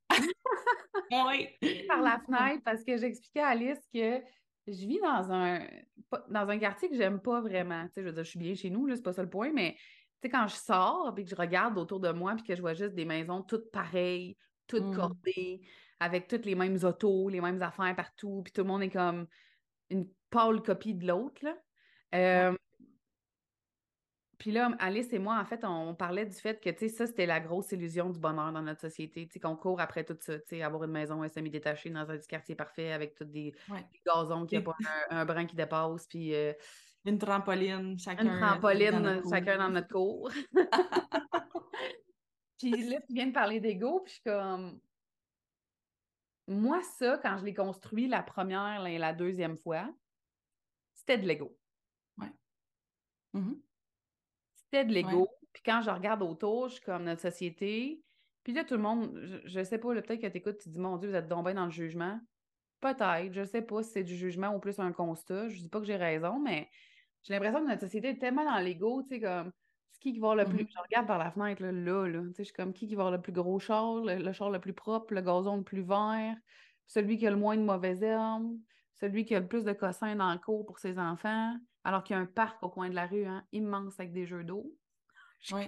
[1.88, 4.20] par la fenêtre parce que j'expliquais à Alice que
[4.66, 5.66] je vis dans un,
[6.28, 7.86] dans un quartier que j'aime pas vraiment.
[7.86, 9.52] Tu sais, je veux dire, je suis bien chez nous, c'est pas ça le point,
[9.52, 9.76] mais
[10.24, 12.74] sais, quand je sors et que je regarde autour de moi puis que je vois
[12.74, 14.96] juste des maisons toutes pareilles, toutes mmh.
[14.96, 15.60] cordées,
[16.00, 19.26] avec toutes les mêmes autos, les mêmes affaires partout, puis tout le monde est comme
[19.90, 22.54] une pâle copie de l'autre, là.
[24.44, 27.06] Puis là, Alice et moi, en fait, on, parlait du fait que, tu sais, ça,
[27.06, 30.16] c'était la grosse illusion du bonheur dans notre société, tu sais, qu'on court après tout
[30.20, 33.54] ça, tu sais, avoir une maison semi-détachée dans un quartier parfait avec tous des,
[34.04, 34.76] gazons qui n'ont pas
[35.08, 36.52] un, brin qui dépasse, puis euh,
[37.04, 38.24] une trampoline, chacun.
[38.24, 40.30] Une trampoline, dans chacun dans notre cour.
[42.58, 44.80] puis là, tu viens de parler d'ego, puis je suis comme.
[46.46, 49.88] Moi, ça, quand je l'ai construit la première et la deuxième fois,
[50.94, 51.56] c'était de l'ego.
[52.18, 52.32] Ouais.
[53.34, 53.60] Mm-hmm.
[54.54, 55.28] C'était de l'ego.
[55.52, 58.02] Puis quand je regarde autour, je suis comme notre société.
[58.42, 60.98] Puis là, tout le monde, je, sais pas, peut-être que tu écoutes, tu dis, mon
[60.98, 62.20] Dieu, vous êtes tombé dans le jugement.
[62.80, 65.48] Peut-être, je sais pas si c'est du jugement ou plus un constat.
[65.48, 66.68] Je dis pas que j'ai raison, mais
[67.24, 69.50] j'ai l'impression que notre société est tellement dans l'ego, tu sais, comme
[69.90, 70.64] c'est qui qui va avoir le plus.
[70.64, 70.72] Mm-hmm.
[70.72, 72.94] Je regarde par la fenêtre, là, là, là tu sais, je suis comme qui qui
[72.94, 75.82] va avoir le plus gros char, le, char le plus propre, le gazon le plus
[75.82, 76.36] vert,
[76.86, 78.54] celui qui a le moins de mauvaises herbes,
[78.92, 82.14] celui qui a le plus de cossins dans le cours pour ses enfants, alors qu'il
[82.14, 84.70] y a un parc au coin de la rue, hein, immense avec des jeux d'eau.
[85.52, 85.64] Oui.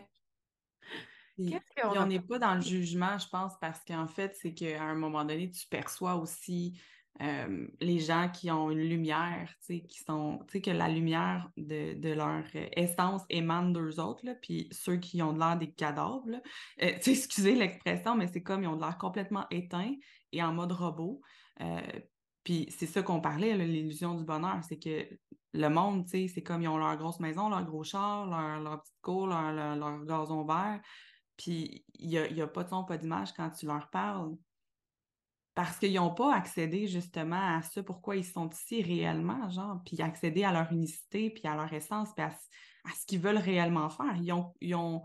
[1.38, 4.83] Qu'est-ce qu'on on n'est pas dans le jugement, je pense, parce qu'en fait, c'est qu'à
[4.83, 6.81] un moment donné, tu perçois aussi
[7.22, 12.68] euh, les gens qui ont une lumière, qui sont, que la lumière de, leur euh,
[12.76, 16.40] essence émane d'eux autres, puis ceux qui ont de l'air des cadavres, là,
[16.83, 19.94] euh, excusez l'expression, mais c'est comme ils ont de l'air complètement éteints
[20.33, 21.22] et en mode robot.
[22.44, 25.09] puis c'est ça qu'on parlait, l'illusion du bonheur, c'est que
[25.55, 29.00] le monde, c'est comme ils ont leur grosse maison, leur gros char, leur, leur petite
[29.00, 30.81] cour, leur, leur, gazon vert,
[31.38, 34.37] puis il n'y a, y a pas de son, pas d'image quand tu leur parles
[35.57, 40.03] parce qu'ils n'ont pas accédé justement à ça, pourquoi ils sont ici réellement, genre, puis
[40.03, 42.31] accéder à leur unicité, puis à leur essence, puis à,
[42.95, 44.14] ce qu'ils veulent réellement faire.
[44.19, 45.03] Ils ont, ils ont,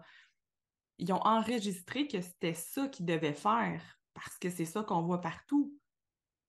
[0.98, 3.82] ils ont enregistré que c'était ça qu'ils devaient faire,
[4.14, 5.74] parce que c'est ça qu'on voit partout.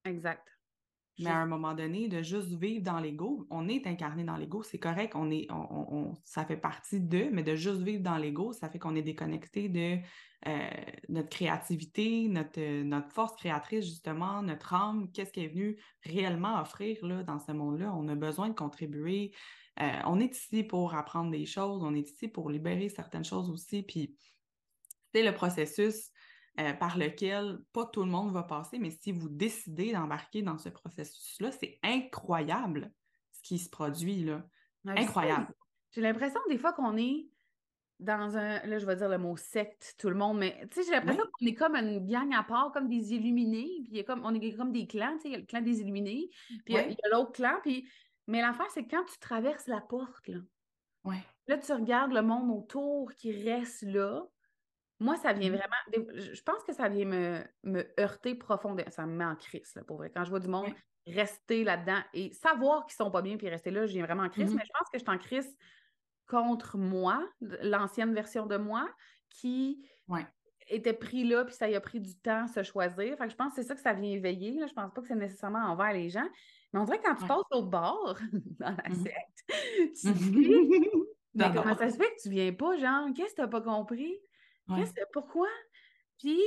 [0.04, 0.51] Exact.
[1.22, 4.62] Mais à un moment donné, de juste vivre dans l'ego, on est incarné dans l'ego,
[4.62, 8.52] c'est correct, on est, on, ça fait partie d'eux, mais de juste vivre dans l'ego,
[8.52, 9.98] ça fait qu'on est déconnecté de
[10.48, 10.68] euh,
[11.08, 17.04] notre créativité, notre, notre force créatrice, justement, notre âme, qu'est-ce qui est venu réellement offrir
[17.06, 17.94] là, dans ce monde-là.
[17.94, 19.32] On a besoin de contribuer.
[19.80, 23.50] Euh, on est ici pour apprendre des choses, on est ici pour libérer certaines choses
[23.50, 23.82] aussi.
[23.82, 24.16] Puis,
[25.14, 26.11] c'est le processus
[26.60, 30.58] euh, par lequel pas tout le monde va passer, mais si vous décidez d'embarquer dans
[30.58, 32.92] ce processus-là, c'est incroyable
[33.32, 34.44] ce qui se produit là.
[34.86, 35.54] incroyable.
[35.92, 37.26] J'ai l'impression des fois qu'on est
[38.00, 40.88] dans un, là je vais dire le mot secte, tout le monde, mais tu sais,
[40.88, 44.34] j'ai l'impression qu'on est comme une gang à part, comme des illuminés, puis comme, on
[44.34, 46.28] est comme des clans, tu sais, il y a le clan des illuminés,
[46.64, 47.88] puis il y a l'autre clan, puis,
[48.26, 50.40] mais l'affaire, c'est quand tu traverses la porte, là,
[51.46, 54.22] là, tu regardes le monde autour qui reste là,
[55.02, 56.08] moi, ça vient mmh vraiment.
[56.14, 58.90] Je pense que ça vient me, me heurter profondément.
[58.90, 60.10] Ça me met en crise, là, pour vrai.
[60.14, 60.72] Quand je vois du monde
[61.06, 64.28] rester là-dedans et savoir qu'ils sont pas bien puis rester là, je viens vraiment en
[64.28, 64.52] crise.
[64.52, 65.56] Mmh mais je pense que je suis en crise
[66.28, 68.88] contre moi, l'ancienne version de moi,
[69.28, 69.84] qui
[70.68, 73.16] était pris là, puis ça y a pris du temps à se choisir.
[73.18, 74.52] Fait que je pense que c'est ça que ça vient éveiller.
[74.52, 74.66] Là.
[74.66, 76.26] Je pense pas que c'est nécessairement envers les gens.
[76.72, 78.16] Mais on dirait que quand tu passes l'autre bord
[78.60, 79.44] dans la mmh secte,
[79.78, 80.88] tu te dis
[81.34, 83.62] Mais comment ça se fait que tu viens pas, genre, qu'est-ce que tu n'as pas
[83.62, 84.18] compris?
[85.12, 85.48] Pourquoi?
[86.18, 86.40] Puis,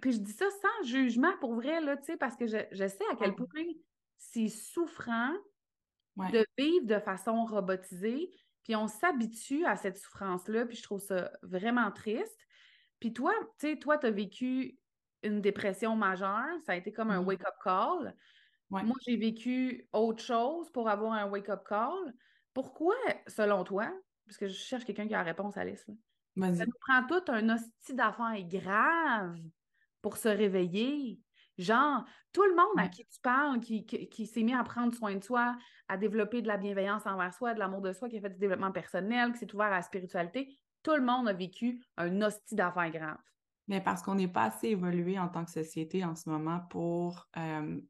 [0.00, 3.34] puis je dis ça sans jugement pour vrai, là, parce que je, sais à quel
[3.34, 3.46] point
[4.18, 5.32] c'est souffrant
[6.16, 8.30] de vivre de façon robotisée,
[8.64, 12.46] puis on s'habitue à cette souffrance-là, puis je trouve ça vraiment triste.
[13.00, 14.78] Puis toi, tu sais, toi, tu as vécu
[15.22, 17.26] une dépression majeure, ça a été comme un mm-hmm.
[17.26, 18.14] wake-up call.
[18.70, 22.14] Moi, j'ai vécu autre chose pour avoir un wake-up call.
[22.54, 22.94] Pourquoi,
[23.26, 23.92] selon toi,
[24.24, 25.98] parce que je cherche quelqu'un qui a la réponse à l'issue,
[26.36, 29.38] ça nous prend tout un hostie d'affaires grave
[30.00, 31.20] pour se réveiller.
[31.58, 35.14] Genre, tout le monde à qui tu parles, qui, qui, s'est mis à prendre soin
[35.14, 35.54] de soi,
[35.88, 38.38] à développer de la bienveillance envers soi, de l'amour de soi, qui a fait du
[38.38, 42.54] développement personnel, qui s'est ouvert à la spiritualité, tout le monde a vécu un hostie
[42.54, 43.18] d'affaires grave.
[43.68, 47.28] Mais parce qu'on n'est pas assez évolué en tant que société en ce moment pour
[47.36, 47.80] euh,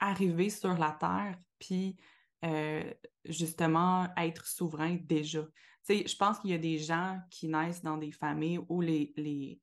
[0.00, 1.96] arriver sur la Terre, puis
[2.44, 2.82] euh,
[3.24, 5.42] justement être souverain déjà.
[5.90, 9.60] Je pense qu'il y a des gens qui naissent dans des familles où les, les,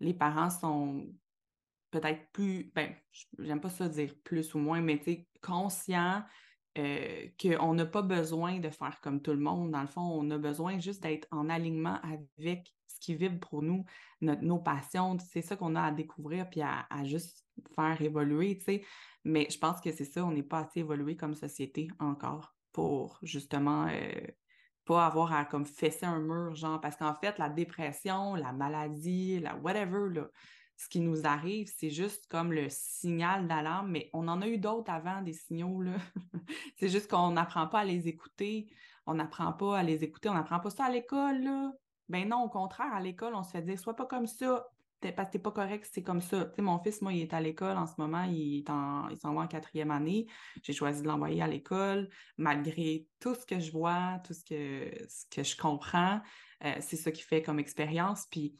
[0.00, 1.06] les parents sont
[1.90, 2.94] peut-être plus, ben,
[3.38, 6.22] j'aime pas ça dire plus ou moins, mais tu sais, conscients
[6.76, 9.72] euh, qu'on n'a pas besoin de faire comme tout le monde.
[9.72, 13.62] Dans le fond, on a besoin juste d'être en alignement avec ce qui vibre pour
[13.62, 13.84] nous,
[14.20, 15.16] nos passions.
[15.18, 18.84] C'est ça qu'on a à découvrir puis à, à juste faire évoluer, tu sais.
[19.24, 23.18] Mais je pense que c'est ça, on n'est pas assez évolué comme société encore pour
[23.22, 24.20] justement euh,
[24.88, 29.38] pas avoir à comme fesser un mur, genre, parce qu'en fait, la dépression, la maladie,
[29.38, 30.28] la whatever, là,
[30.78, 34.56] ce qui nous arrive, c'est juste comme le signal d'alarme, mais on en a eu
[34.56, 35.92] d'autres avant, des signaux, là.
[36.78, 38.72] c'est juste qu'on n'apprend pas à les écouter,
[39.04, 41.70] on n'apprend pas à les écouter, on n'apprend pas ça à l'école, là.
[42.08, 44.66] Ben non, au contraire, à l'école, on se fait dire, sois pas comme ça,
[45.00, 46.50] parce que t'es pas correct, c'est comme ça.
[46.58, 49.46] Mon fils, moi, il est à l'école en ce moment, il, il s'en va en
[49.46, 50.26] quatrième année.
[50.62, 54.90] J'ai choisi de l'envoyer à l'école, malgré tout ce que je vois, tout ce que,
[55.08, 56.20] ce que je comprends.
[56.64, 58.26] Euh, c'est ça qui fait comme expérience.
[58.30, 58.56] Puis,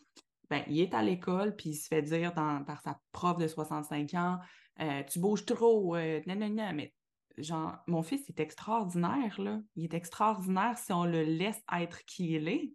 [0.51, 4.14] ben, il est à l'école, puis il se fait dire par sa prof de 65
[4.14, 4.38] ans,
[4.81, 6.94] euh, tu bouges trop, euh, non, non, non, mais
[7.37, 9.61] genre, mon fils est extraordinaire, là.
[9.77, 12.72] Il est extraordinaire si on le laisse être qui il est.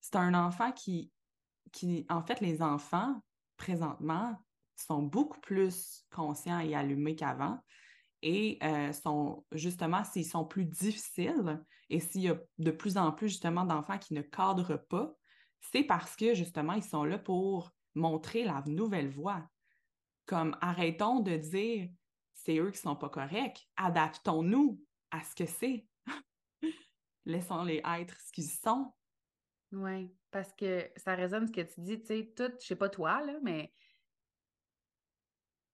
[0.00, 1.12] C'est un enfant qui,
[1.72, 3.20] qui, en fait, les enfants,
[3.56, 4.36] présentement,
[4.76, 7.58] sont beaucoup plus conscients et allumés qu'avant
[8.22, 13.12] et euh, sont justement, s'ils sont plus difficiles et s'il y a de plus en
[13.12, 15.12] plus justement d'enfants qui ne cadrent pas,
[15.60, 19.42] c'est parce que justement, ils sont là pour montrer la nouvelle voie.
[20.26, 21.88] Comme arrêtons de dire
[22.34, 24.80] c'est eux qui sont pas corrects, adaptons-nous
[25.10, 25.86] à ce que c'est.
[27.26, 28.92] Laissons-les être ce qu'ils sont.
[29.72, 32.90] Oui, parce que ça résonne ce que tu dis, tu sais, tout, je sais pas
[32.90, 33.72] toi, là, mais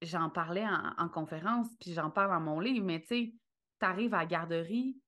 [0.03, 0.65] j'en parlais
[0.99, 3.35] en, conférence, puis j'en parle dans mon livre, mais tu sais,
[3.81, 5.01] t'arrives à la garderie,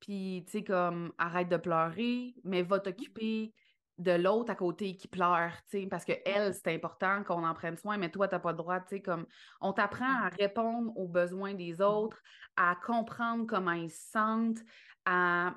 [0.00, 3.52] puis tu sais, comme, arrête de pleurer, mais va t'occuper
[3.98, 7.52] de l'autre à côté qui pleure, tu sais, parce que elle, c'est important qu'on en
[7.52, 9.26] prenne soin, mais toi, t'as pas le droit, tu sais, comme,
[9.60, 11.82] on t'apprend à répondre aux besoins des mmh.
[11.82, 12.22] autres,
[12.56, 14.60] à comprendre comment ils se sentent,
[15.04, 15.54] à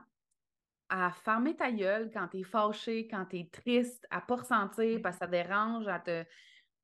[0.92, 5.02] à fermer ta gueule quand tu es fâché, quand tu es triste, à pas ressentir
[5.02, 6.26] parce que ça dérange, à te.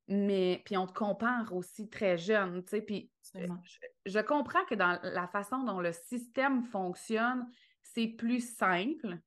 [0.08, 2.80] Mais puis on te compare aussi très jeune, tu sais.
[2.80, 3.12] Puis
[4.06, 7.46] je, comprends que dans la façon dont le système fonctionne,
[7.82, 9.18] c'est plus simple.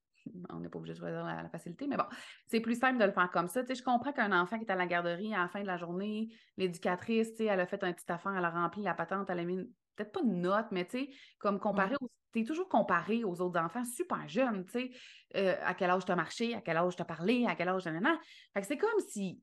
[0.49, 2.05] On n'est pas obligé de choisir la, facilité, mais bon,
[2.47, 3.61] c'est plus simple de le faire comme ça.
[3.61, 5.67] Tu sais, je comprends qu'un enfant qui est à la garderie à la fin de
[5.67, 8.95] la journée, l'éducatrice, tu sais, elle a fait un petit affaire, elle a rempli la
[8.95, 9.57] patente, elle a mis
[9.95, 13.41] peut-être pas de note, mais tu sais, comme comparé aux tu es toujours comparé aux
[13.41, 14.91] autres enfants super jeunes, tu sais,
[15.35, 17.69] euh, à quel âge tu as marché, à quel âge tu as parlé, à quel
[17.69, 17.85] âge...
[17.85, 18.19] Nanana.
[18.53, 19.41] Fait que c'est comme si...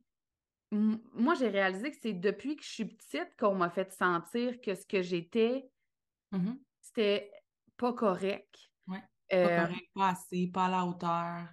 [0.70, 4.74] Moi, j'ai réalisé que c'est depuis que je suis petite qu'on m'a fait sentir que
[4.74, 5.66] ce que j'étais,
[6.32, 7.30] mmh c'était
[7.76, 8.54] pas correct.
[8.86, 8.98] Oui,
[9.28, 11.48] pas euh, correct, pas assez, pas à la hauteur,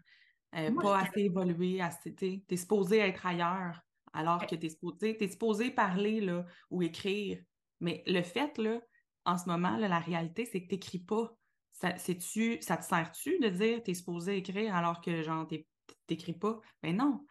[0.55, 3.79] euh, pas assez évolué, assez, tu es supposé être ailleurs,
[4.13, 7.41] alors que tu es supposé, es supposé parler là, ou écrire.
[7.81, 8.79] Mais le fait, là,
[9.25, 11.35] en ce moment, la réalité, c'est que tu n'écris pas.
[11.71, 15.45] Ça, -tu, ça te sert-tu de dire tu es supposé écrire alors que genre
[16.07, 16.59] t'écris pas?
[16.83, 17.25] Mais ben non.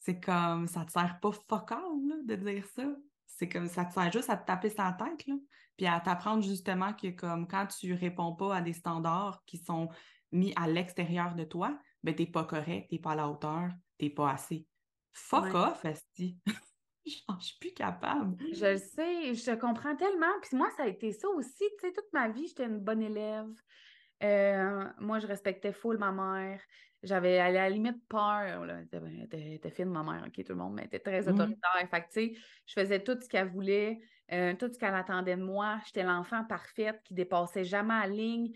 [0.00, 1.80] C'est comme ça te sert pas focal
[2.24, 2.84] de dire ça.
[3.26, 5.34] C'est comme ça te sert juste à te taper la tête, là,
[5.76, 9.88] puis à t'apprendre justement que comme quand tu réponds pas à des standards qui sont
[10.32, 14.10] mis à l'extérieur de toi, ben t'es pas correct, t'es pas à la hauteur, t'es
[14.10, 14.66] pas assez.
[15.12, 15.84] Fuck off,
[17.06, 17.24] Esti!
[17.38, 18.36] Je suis plus capable.
[18.52, 20.32] Je le sais, je comprends tellement.
[20.42, 21.64] Puis moi, ça a été ça aussi.
[21.78, 23.48] Tu sais, toute ma vie, j'étais une bonne élève.
[24.22, 26.60] Euh, moi, je respectais full ma mère.
[27.02, 28.64] J'avais à la limite peur.
[28.92, 31.34] Elle était fine, ma mère, OK, tout le monde, mais elle était très mmh.
[31.34, 31.88] autoritaire.
[31.90, 33.98] Fait que, tu sais, je faisais tout ce qu'elle voulait,
[34.32, 35.78] euh, tout ce qu'elle attendait de moi.
[35.86, 38.52] J'étais l'enfant parfaite qui dépassait jamais la ligne.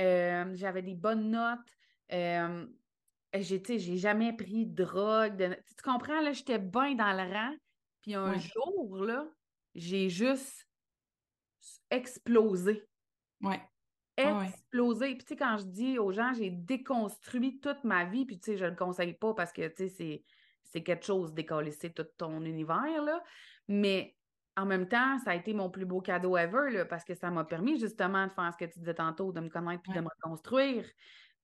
[0.00, 1.70] Euh, j'avais des bonnes notes.
[2.10, 5.56] j'ai, j'ai jamais pris de drogue.
[5.66, 7.54] Tu comprends, là, j'étais bien dans le rang.
[8.04, 9.26] Puis un jour, là,
[9.74, 10.68] j'ai juste
[11.90, 12.86] explosé.
[13.40, 13.62] Ouais.
[14.18, 15.14] Explosé.
[15.14, 18.52] Puis, tu sais, quand je dis aux gens, j'ai déconstruit toute ma vie, puis, tu
[18.52, 20.22] sais, je le conseille pas parce que, tu sais,
[20.64, 23.24] c'est quelque chose décoller tout ton univers, là.
[23.68, 24.18] Mais
[24.54, 27.30] en même temps, ça a été mon plus beau cadeau ever, là, parce que ça
[27.30, 30.00] m'a permis justement de faire ce que tu disais tantôt, de me connaître puis de
[30.00, 30.86] me reconstruire,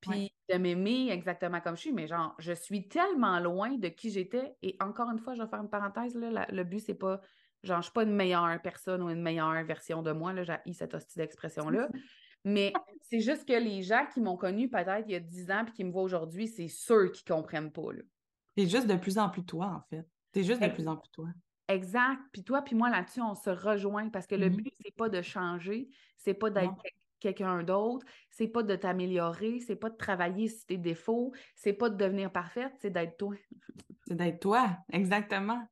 [0.00, 1.92] puis de m'aimer exactement comme je suis.
[1.92, 4.54] Mais genre, je suis tellement loin de qui j'étais.
[4.62, 7.20] Et encore une fois, je vais faire une parenthèse, là, le but, c'est pas,
[7.62, 10.72] genre, je suis pas une meilleure personne ou une meilleure version de moi, là, j'ai
[10.72, 11.88] cette hostie d'expression-là.
[12.44, 12.72] Mais
[13.02, 15.74] c'est juste que les gens qui m'ont connue peut-être il y a 10 ans puis
[15.74, 17.90] qui me voient aujourd'hui, c'est ceux qui comprennent pas.
[18.56, 20.06] C'est juste de plus en plus toi, en fait.
[20.32, 21.26] C'est juste de plus en plus toi.
[21.68, 22.20] Exact.
[22.32, 24.56] Puis toi, puis moi là-dessus, on se rejoint parce que le mm-hmm.
[24.56, 26.74] but, c'est pas de changer, c'est pas d'être
[27.20, 31.90] quelqu'un d'autre, c'est pas de t'améliorer, c'est pas de travailler sur tes défauts, c'est pas
[31.90, 33.34] de devenir parfaite, c'est d'être toi.
[34.06, 35.62] c'est d'être toi, exactement.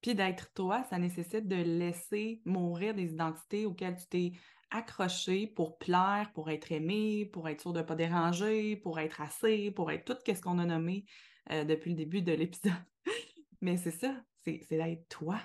[0.00, 4.32] Puis d'être toi, ça nécessite de laisser mourir des identités auxquelles tu t'es
[4.70, 9.20] accroché pour plaire, pour être aimé, pour être sûr de ne pas déranger, pour être
[9.20, 11.04] assez, pour être tout ce qu'on a nommé
[11.50, 12.72] euh, depuis le début de l'épisode.
[13.60, 14.14] Mais c'est ça,
[14.44, 15.40] c'est d'être toi.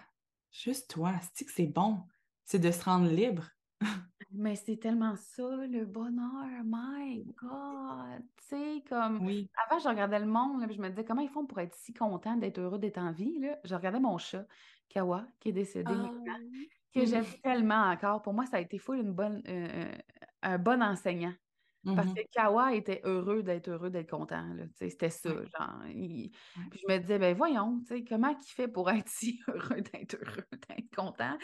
[0.51, 1.13] Juste toi.
[1.33, 2.01] C'est que c'est bon?
[2.45, 3.49] C'est de se rendre libre.
[4.35, 6.47] Mais c'est tellement ça, le bonheur.
[6.65, 8.23] My God!
[8.37, 9.23] Tu sais, comme.
[9.25, 9.49] Oui.
[9.67, 11.93] Avant, je regardais le monde, là, je me disais comment ils font pour être si
[11.93, 13.39] contents d'être heureux d'être en vie.
[13.39, 13.59] Là?
[13.63, 14.45] Je regardais mon chat,
[14.89, 16.37] Kawa, qui est décédé ah
[16.93, 18.21] que j'aime tellement encore.
[18.21, 19.97] Pour moi, ça a été fou une bonne, euh, euh,
[20.41, 21.33] un bon enseignant.
[21.95, 24.55] Parce mmh que Kawa était heureux d'être heureux, d'être content.
[24.75, 25.29] C'était ça.
[25.31, 26.31] Genre, Puis
[26.87, 30.95] je me disais, ben voyons, comment il fait pour être si heureux d'être heureux, d'être
[30.95, 31.37] content?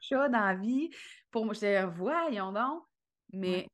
[0.00, 0.90] chat dans la vie.
[1.30, 2.82] Pour moi, je disais, voyons donc.
[3.32, 3.66] Mais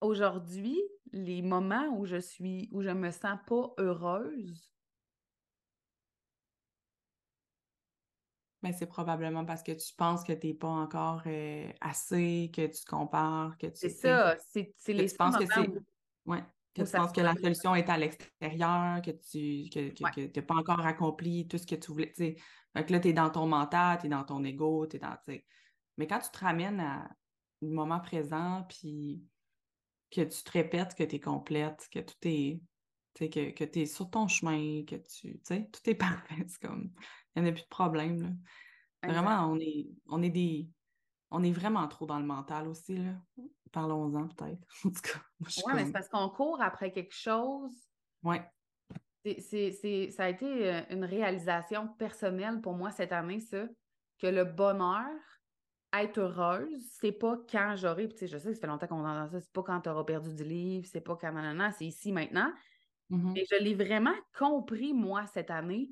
[0.00, 0.80] aujourd'hui,
[1.12, 4.72] les moments où je suis, où je me sens pas heureuse,
[8.62, 12.66] Mais c'est probablement parce que tu penses que tu n'es pas encore euh, assez, que
[12.66, 13.72] tu te compares, que tu.
[13.74, 15.68] C'est ça, c'est les tu penses que c'est.
[16.26, 16.44] Ouais.
[16.74, 20.86] Que tu penses que la solution est à l'extérieur, que tu que, n'as pas encore
[20.86, 22.12] accompli tout ce que tu voulais.
[22.16, 22.36] Fait
[22.86, 25.16] que là, tu es dans ton mental, tu es dans ton ego, tu es dans.
[25.98, 27.10] Mais quand tu te ramènes à
[27.60, 29.22] le moment présent, puis
[30.10, 32.60] que tu te répètes que tu es complète, que tout est.
[33.14, 35.38] Que, que tu es sur ton chemin, que tu.
[35.44, 35.94] sais, tout est
[36.30, 36.44] parfait.
[36.48, 36.90] C'est comme.
[37.34, 38.38] Il n'y en a plus de problème.
[39.02, 40.68] Vraiment, on est, on est des.
[41.30, 43.14] On est vraiment trop dans le mental aussi, là.
[43.72, 44.66] Parlons-en peut-être.
[44.84, 47.72] En tout cas, Oui, mais c'est parce qu'on court après quelque chose.
[48.22, 48.36] Oui.
[49.24, 53.66] C'est, ça a été euh, une réalisation personnelle pour moi cette année, ça,
[54.18, 55.06] que le bonheur,
[55.92, 59.04] être heureuse, c'est pas quand j'aurai, tu sais, je sais que ça fait longtemps qu'on
[59.04, 62.12] entend ça, c'est pas quand tu auras perdu du livre, c'est pas quand, c'est ici
[62.12, 62.52] maintenant.
[63.10, 63.38] Mm-hmm.
[63.38, 65.90] Et je l'ai vraiment compris, moi, cette année,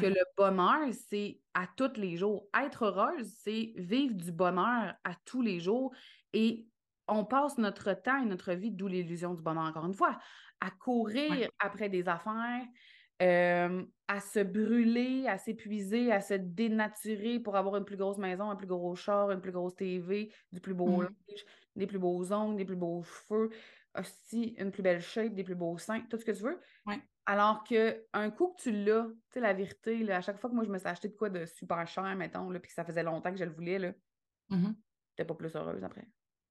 [0.00, 2.48] que le bonheur, c'est à tous les jours.
[2.58, 5.92] Être heureuse, c'est vivre du bonheur à tous les jours.
[6.32, 6.66] Et
[7.08, 10.18] on passe notre temps et notre vie, d'où l'illusion du bonheur, encore une fois,
[10.60, 12.64] à courir après des affaires,
[13.20, 18.50] euh, à se brûler, à s'épuiser, à se dénaturer pour avoir une plus grosse maison,
[18.50, 21.02] un plus gros char, une plus grosse TV, du plus beau mmh.
[21.02, 21.44] linge,
[21.76, 23.50] des plus beaux ongles, des plus beaux cheveux,
[23.98, 26.58] aussi une plus belle shape, des plus beaux seins, tout ce que tu veux.
[27.26, 30.64] Alors qu'un coup que tu l'as, tu sais, la vérité, à chaque fois que moi
[30.64, 33.02] je me suis acheté de quoi de super cher, mettons, là, puis que ça faisait
[33.02, 33.92] longtemps que je le voulais, là,
[34.50, 34.72] mm
[35.24, 36.08] pas plus heureuse après.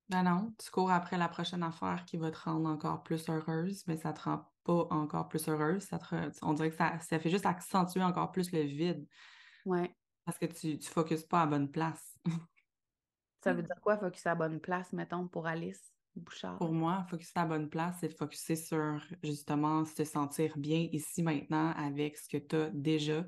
[0.07, 3.83] Ben non, tu cours après la prochaine affaire qui va te rendre encore plus heureuse,
[3.87, 5.83] mais ça te rend pas encore plus heureuse.
[5.83, 5.99] Ça
[6.41, 9.05] on dirait que ça, ça fait juste accentuer encore plus le vide.
[9.65, 9.93] Ouais.
[10.25, 12.17] Parce que tu ne focuses pas à bonne place.
[13.43, 15.91] ça veut dire quoi, focuser à bonne place, mettons, pour Alice?
[16.57, 20.87] Pour moi, focuser à la bonne place, c'est de focuser sur justement se sentir bien
[20.91, 23.25] ici maintenant avec ce que tu as déjà.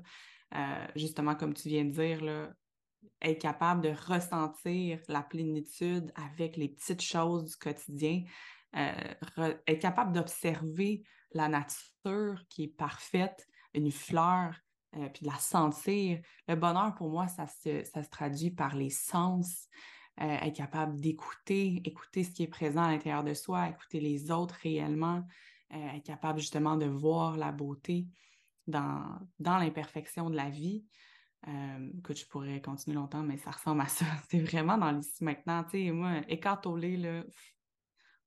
[0.54, 2.52] Euh, justement, comme tu viens de dire, là,
[3.22, 8.22] être capable de ressentir la plénitude avec les petites choses du quotidien,
[8.76, 14.54] euh, être capable d'observer la nature qui est parfaite, une fleur,
[14.96, 16.20] euh, puis de la sentir.
[16.48, 19.68] Le bonheur, pour moi, ça ça se traduit par les sens.
[20.16, 24.54] Être capable d'écouter, écouter ce qui est présent à l'intérieur de soi, écouter les autres
[24.62, 25.26] réellement,
[25.72, 28.06] euh, être capable justement de voir la beauté
[28.68, 29.02] dans,
[29.40, 30.84] dans l'imperfection de la vie.
[31.48, 34.06] Euh, écoute, je pourrais continuer longtemps, mais ça ressemble à ça.
[34.30, 35.64] C'est vraiment dans l'ici maintenant.
[35.64, 37.24] Tu sais, moi, écartolé, là,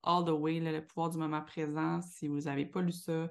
[0.03, 2.01] all the way, le pouvoir du moment présent.
[2.01, 3.29] Si vous n'avez pas lu ça,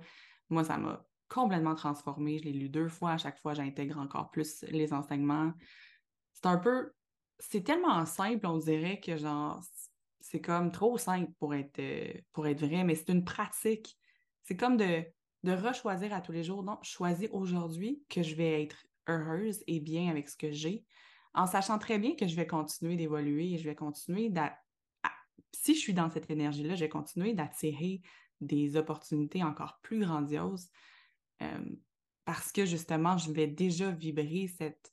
[0.48, 2.38] moi, ça m'a complètement transformé.
[2.38, 3.12] Je l'ai lu deux fois.
[3.12, 5.52] À chaque fois, j'intègre encore plus les enseignements.
[6.32, 6.92] C'est un peu
[7.38, 9.62] c'est tellement simple, on dirait que genre
[10.20, 13.96] c'est comme trop simple pour être, euh, pour être vrai, mais c'est une pratique.
[14.42, 15.04] C'est comme de,
[15.44, 16.62] de rechoisir à tous les jours.
[16.62, 20.84] Non, choisis aujourd'hui que je vais être heureuse et bien avec ce que j'ai
[21.36, 24.32] en sachant très bien que je vais continuer d'évoluer et je vais continuer.
[25.52, 28.00] Si je suis dans cette énergie-là, je vais d'attirer
[28.40, 30.68] des opportunités encore plus grandioses
[31.42, 31.64] euh,
[32.24, 34.92] parce que justement, je vais déjà vibrer cette,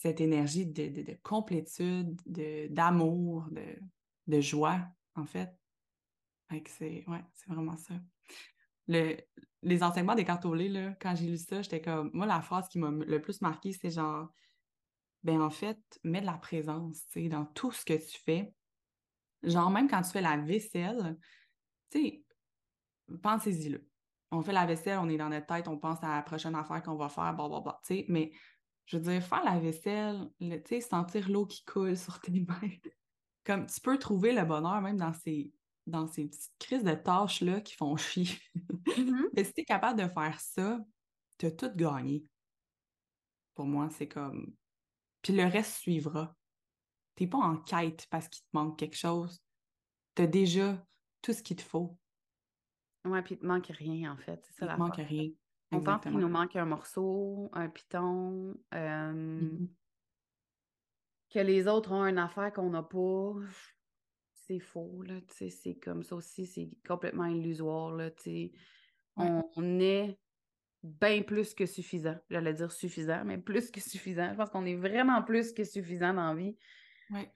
[0.00, 2.18] cette énergie de, de, complétude,
[2.72, 3.76] d'amour, de,
[4.28, 4.80] de, joie,
[5.14, 5.50] en fait.
[6.68, 7.94] c'est ouais, vraiment ça.
[8.88, 9.18] Le,
[9.62, 12.10] les enseignements des cartes là, quand j'ai lu ça, j'étais comme.
[12.14, 14.32] Moi, la phrase qui m'a le plus marqué, c'est genre.
[15.22, 18.54] Ben, en fait, mets de la présence, tu sais, dans tout ce que tu fais.
[19.42, 21.18] Genre, même quand tu fais la vaisselle,
[21.90, 22.24] tu sais,
[23.22, 23.78] pensez-y.
[24.30, 26.82] On fait la vaisselle, on est dans notre tête, on pense à la prochaine affaire
[26.82, 28.32] qu'on va faire, blablabla, tu sais, mais
[28.90, 32.76] je veux dire, faire la vaisselle, tu sais, sentir l'eau qui coule sur tes mains.
[33.44, 35.52] Comme tu peux trouver le bonheur même dans ces,
[35.86, 38.36] dans ces petites crises de tâches-là qui font chier.
[38.56, 39.28] Mm-hmm.
[39.34, 40.80] Mais si tu es capable de faire ça,
[41.38, 42.24] tu as tout gagné.
[43.54, 44.52] Pour moi, c'est comme.
[45.22, 46.34] Puis le reste suivra.
[47.14, 49.40] Tu n'es pas en quête parce qu'il te manque quelque chose.
[50.16, 50.84] Tu as déjà
[51.22, 51.96] tout ce qu'il te faut.
[53.04, 54.44] Ouais, puis il te manque rien, en fait.
[54.60, 55.30] il te manque rien.
[55.72, 59.68] On pense qu'il nous manque un morceau, un piton, euh, mm-hmm.
[61.32, 63.34] que les autres ont une affaire qu'on n'a pas.
[64.32, 68.10] C'est faux, là, c'est comme ça aussi, c'est complètement illusoire, là,
[69.16, 70.18] On est
[70.82, 72.16] bien plus que suffisant.
[72.30, 74.30] J'allais dire suffisant, mais plus que suffisant.
[74.32, 76.56] Je pense qu'on est vraiment plus que suffisant dans la vie.
[77.10, 77.32] Ouais.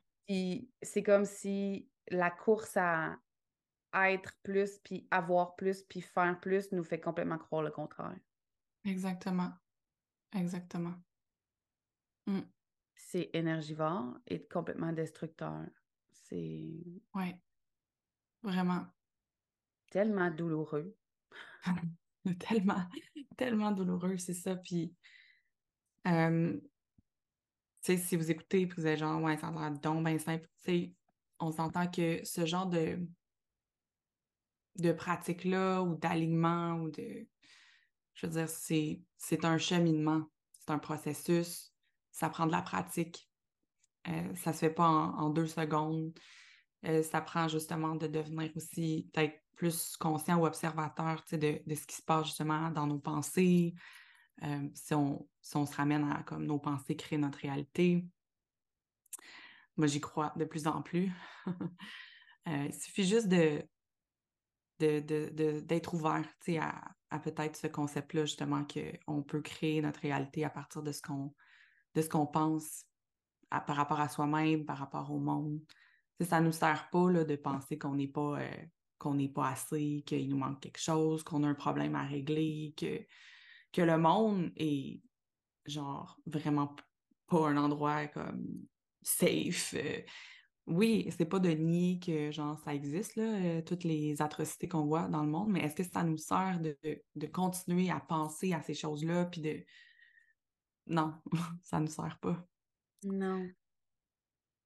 [0.82, 3.16] c'est comme si la course à
[3.95, 8.19] être plus, puis avoir plus, puis faire plus nous fait complètement croire le contraire.
[8.85, 9.53] Exactement.
[10.35, 10.95] Exactement.
[12.27, 12.41] Mm.
[12.97, 15.65] C'est énergivore et complètement destructeur.
[16.11, 17.01] C'est.
[17.15, 17.39] Ouais.
[18.43, 18.87] Vraiment.
[19.91, 20.97] Tellement douloureux.
[22.39, 22.83] tellement,
[23.37, 24.57] tellement douloureux, c'est ça.
[24.57, 24.95] Puis,
[26.07, 26.61] euh, tu
[27.83, 30.47] sais, si vous écoutez et vous êtes genre, ouais, ça a l'air donc bien simple,
[30.59, 30.95] tu sais,
[31.39, 32.99] on s'entend que ce genre de,
[34.77, 37.27] de pratique-là ou d'alignement ou de.
[38.14, 40.25] Je veux dire, c'est, c'est un cheminement,
[40.61, 41.72] c'est un processus,
[42.12, 43.29] ça prend de la pratique.
[44.09, 46.12] Euh, ça se fait pas en, deux secondes.
[46.85, 51.87] Euh, ça prend justement de devenir aussi peut-être plus conscient ou observateur de, de, ce
[51.87, 53.75] qui se passe justement dans nos pensées.
[54.43, 58.05] Euh, si, on, si on se ramène à comme nos pensées créent notre réalité.
[59.77, 61.11] Moi, j'y crois de plus en plus.
[62.47, 63.64] il suffit juste de,
[64.79, 66.25] d'être ouvert
[66.61, 71.03] à, à peut-être ce concept-là, justement, qu'on peut créer notre réalité à partir de ce
[71.03, 71.35] qu'on
[71.95, 72.87] de ce qu'on pense
[73.49, 75.61] par rapport à soi-même, par rapport au monde.
[76.20, 78.66] ça ne nous sert pas là, de penser qu'on n'est pas euh,
[78.99, 82.75] qu'on n'est pas assez, qu'il nous manque quelque chose, qu'on a un problème à régler,
[82.77, 83.05] que,
[83.72, 85.03] que le monde est
[85.66, 86.75] genre vraiment
[87.27, 88.45] pas un endroit comme
[89.03, 89.75] safe.
[89.75, 90.01] Euh,
[90.67, 94.87] oui, c'est pas de nier que genre ça existe, là, euh, toutes les atrocités qu'on
[94.87, 96.77] voit dans le monde, mais est-ce que ça nous sert de,
[97.15, 99.62] de, continuer à penser à ces choses-là, puis de.
[100.87, 101.15] Non,
[101.62, 102.47] ça ne nous sert pas.
[103.03, 103.47] Non.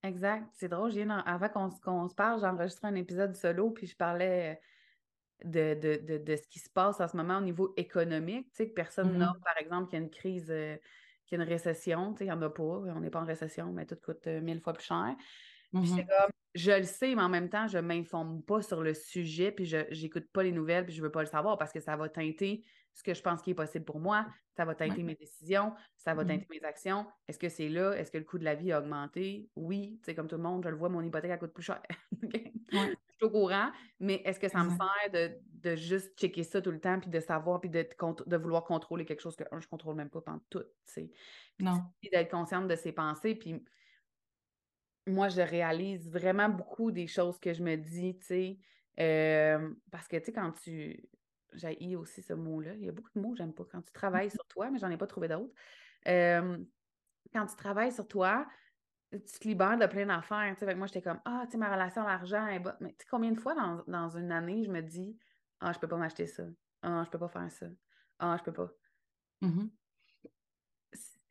[0.05, 0.49] Exact.
[0.55, 0.93] C'est drôle,
[1.27, 1.49] avant
[1.83, 4.61] qu'on se parle, j'ai enregistré un épisode solo, puis je parlais
[5.45, 8.49] de, de, ce qui se passe en ce moment au niveau économique.
[8.51, 9.43] Tu sais, que personne n'a, mm-hmm.
[9.43, 10.77] par exemple, qu'il y a une crise, euh,
[11.27, 12.13] qu'il y a une récession.
[12.13, 12.63] Tu sais, il n'y en a pas.
[12.63, 15.17] On n'est pas en récession, mais tout coûte euh, mille fois plus cher.
[15.73, 16.07] Puis c'est mm-hmm.
[16.07, 19.53] comme, je le sais, mais en même temps, je ne m'informe pas sur le sujet,
[19.53, 21.81] puis je n'écoute pas les nouvelles, puis je ne veux pas le savoir parce que
[21.81, 22.65] ça va teinter
[22.95, 26.15] ce que je pense qui est possible pour moi, ça va teinter mes décisions, ça
[26.15, 26.27] va mm-hmm.
[26.27, 27.07] teinter mes actions.
[27.29, 27.93] Est-ce que c'est là?
[27.93, 29.49] Est-ce que le coût de la vie a augmenté?
[29.55, 31.63] Oui, tu sais, comme tout le monde, je le vois, mon hypothèque, elle coûte plus
[31.63, 31.81] cher.
[32.71, 36.61] Je suis au courant, mais est-ce que ça me sert de, de, juste checker ça
[36.61, 37.85] tout le temps, puis de savoir, puis de,
[38.27, 40.69] de vouloir contrôler quelque chose que, un, je ne contrôle même pas pendant tout, tu
[40.85, 41.11] sais?
[41.59, 41.83] Non.
[42.13, 43.65] d'être consciente de ses pensées, puis
[45.09, 48.59] moi, je réalise vraiment beaucoup des choses que je me dis, tu sais.
[49.01, 51.09] Euh, parce que, tu sais, quand tu.
[51.55, 52.75] J'ai aussi ce mot-là.
[52.75, 53.65] Il y a beaucoup de mots que j'aime pas.
[53.65, 55.55] Quand tu travailles sur toi, mais j'en ai pas trouvé d'autres.
[56.07, 56.59] Euh,
[57.33, 58.47] quand tu travailles sur toi,
[59.11, 60.55] tu te libères de plein d'affaires.
[60.59, 62.97] Tu sais, moi, j'étais comme, ah, tu sais, ma relation à l'argent est Mais tu
[62.99, 63.55] sais, combien de fois
[63.87, 65.17] dans, une année, je me dis,
[65.61, 66.45] ah, je peux pas m'acheter ça.
[66.83, 67.67] Ah, je peux pas faire ça.
[68.19, 68.71] Ah, je peux pas.
[69.43, 69.71] Mm-hmm.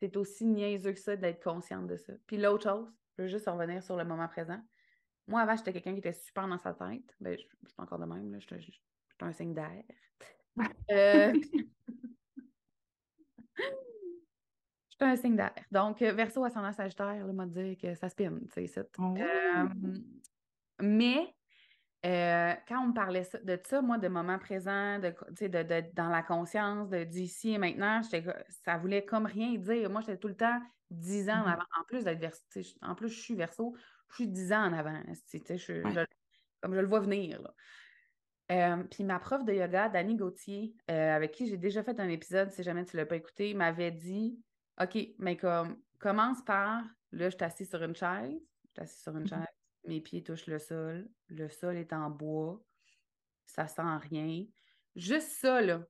[0.00, 2.12] C'est aussi niaiseux que ça d'être consciente de ça.
[2.26, 4.60] Puis l'autre chose, je veux juste revenir sur le moment présent.
[5.26, 7.14] Moi, avant, j'étais quelqu'un qui était super dans sa tête.
[7.20, 8.38] Ben, je, suis encore de même, là.
[8.38, 8.80] Je suis
[9.20, 9.82] un signe d'air.
[10.90, 11.34] euh...
[13.56, 13.62] je
[14.90, 15.52] suis un signe d'air.
[15.72, 19.14] Donc, euh, verso ascendant sagittaire, le m'a dire que ça spinne, tu sais, oh.
[19.18, 19.66] euh,
[20.80, 21.34] mais
[22.06, 26.08] euh, quand on me parlait de ça, moi, de moment présent, de, de, de dans
[26.08, 28.00] la conscience, de d'ici et maintenant,
[28.64, 29.90] ça voulait comme rien dire.
[29.90, 30.60] Moi, j'étais tout le temps
[30.90, 31.52] 10 ans en mm-hmm.
[31.52, 31.64] avant.
[31.80, 32.42] En plus d'être verso,
[32.82, 33.76] en plus, je suis verso,
[34.10, 35.02] je suis 10 ans en avant.
[35.06, 36.06] Je,
[36.60, 37.40] comme je le vois venir.
[38.50, 42.08] Euh, puis ma prof de yoga, Dani Gauthier, euh, avec qui j'ai déjà fait un
[42.08, 44.40] épisode, si jamais tu ne l'as pas écouté, m'avait dit
[44.80, 46.82] OK, mais comme commence par
[47.12, 49.28] là, je suis assise sur une chaise, je suis assise sur une mm-hmm.
[49.28, 52.62] chaise, mes pieds touchent le sol, le sol est en bois,
[53.44, 54.46] ça sent rien.
[54.96, 55.82] Juste ça, là.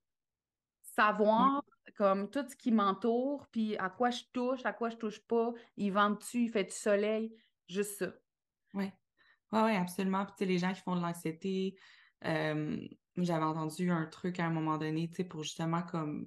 [0.99, 1.63] Savoir
[1.97, 5.53] comme tout ce qui m'entoure, puis à quoi je touche, à quoi je touche pas,
[5.77, 7.33] il vente-tu, il fait du soleil,
[7.69, 8.13] juste ça.
[8.75, 8.91] Oui.
[9.53, 10.25] Oui, oui, absolument.
[10.25, 11.77] Puis, tu sais, les gens qui font de l'anxiété,
[12.25, 12.77] euh,
[13.17, 16.27] j'avais entendu un truc à un moment donné, tu sais, pour justement comme,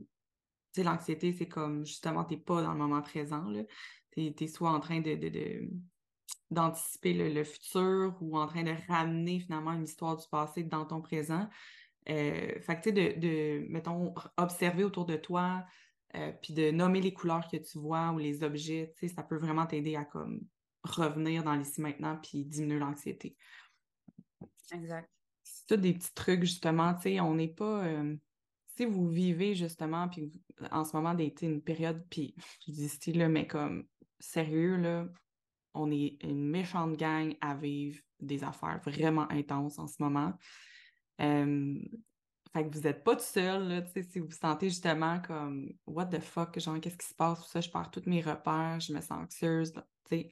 [0.73, 3.63] tu sais, l'anxiété, c'est comme, justement, t'es pas dans le moment présent, là.
[4.11, 5.69] T'es es soit en train de,
[6.49, 11.01] d'anticiper le, futur ou en train de ramener finalement une histoire du passé dans ton
[11.01, 11.47] présent.
[12.09, 15.65] Euh, fait que, tu sais, de, de, mettons, observer autour de toi,
[16.15, 19.23] euh, puis de nommer les couleurs que tu vois ou les objets, tu sais, ça
[19.23, 20.41] peut vraiment t'aider à comme
[20.83, 23.37] revenir dans l'ici maintenant puis diminuer l'anxiété.
[24.73, 25.09] Exact.
[25.43, 27.85] C'est tout des petits trucs, justement, tu sais, on n'est pas...
[27.85, 28.15] Euh,
[28.77, 30.31] si vous vivez, justement, puis
[30.71, 32.35] en ce moment, d'être une période, puis
[32.67, 33.85] je dis style, là, mais comme
[34.19, 35.07] sérieux, là,
[35.73, 40.33] on est une méchante gang à vivre des affaires vraiment intenses en ce moment.
[41.17, 46.07] Fait que vous n'êtes pas tout seul, là, si vous vous sentez justement comme What
[46.07, 48.99] the fuck, genre qu'est-ce qui se passe, ça, je perds tous mes repères, je me
[48.99, 49.73] sens anxieuse,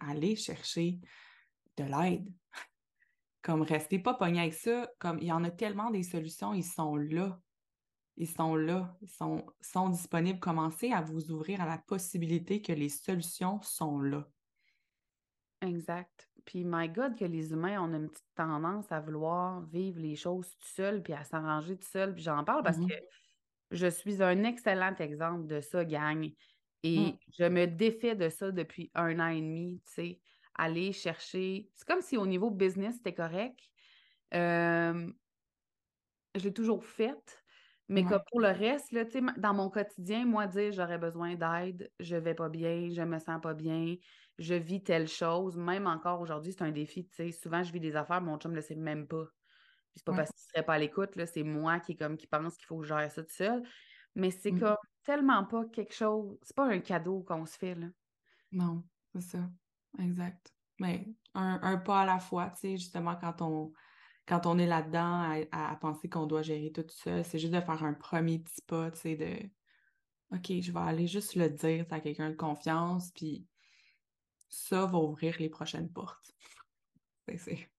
[0.02, 1.00] allez chercher
[1.78, 2.30] de l'aide.
[3.42, 6.64] comme restez pas pogné avec ça, comme il y en a tellement des solutions, ils
[6.64, 7.40] sont là.
[8.18, 10.40] Ils sont là, ils sont, sont disponibles.
[10.40, 14.28] Commencez à vous ouvrir à la possibilité que les solutions sont là.
[15.62, 16.29] Exact.
[16.46, 20.50] Puis, my God, que les humains ont une petite tendance à vouloir vivre les choses
[20.58, 22.14] tout seul, puis à s'arranger tout seul.
[22.14, 22.94] Puis j'en parle parce que
[23.72, 26.30] je suis un excellent exemple de ça, gang.
[26.84, 27.18] Et mm.
[27.38, 30.20] je me défais de ça depuis un an et demi, tu sais.
[30.56, 31.70] Aller chercher.
[31.76, 33.60] C'est comme si au niveau business, c'était correct.
[34.34, 35.10] Euh,
[36.36, 37.44] je l'ai toujours fait.
[37.92, 39.04] Mais que pour le reste, là,
[39.38, 43.42] dans mon quotidien, moi, dire j'aurais besoin d'aide, je vais pas bien, je me sens
[43.42, 43.96] pas bien,
[44.40, 47.08] je vis telle chose, même encore aujourd'hui, c'est un défi.
[47.12, 47.32] sais.
[47.32, 49.26] Souvent, je vis des affaires, mon chum ne le sait même pas.
[49.26, 52.56] Puis c'est pas parce qu'il serait pas à l'écoute, c'est moi qui, comme, qui pense
[52.56, 53.64] qu'il faut que je gère ça tout seul.
[54.16, 54.60] Mais c'est mmh.
[54.60, 57.76] comme tellement pas quelque chose, c'est pas un cadeau qu'on se fait.
[57.76, 57.88] Là.
[58.52, 58.84] Non,
[59.14, 59.50] c'est ça.
[60.00, 60.54] Exact.
[60.80, 63.74] Mais un, un, pas à la fois, tu sais, justement, quand on
[64.30, 67.84] quand on est là-dedans à, penser qu'on doit gérer tout ça, c'est juste de faire
[67.84, 69.50] un premier petit pas, tu sais, de
[70.32, 73.48] OK, je vais aller juste le dire à quelqu'un de confiance, puis
[74.50, 76.34] ça va ouvrir les prochaines portes.
[77.38, 77.70] c'est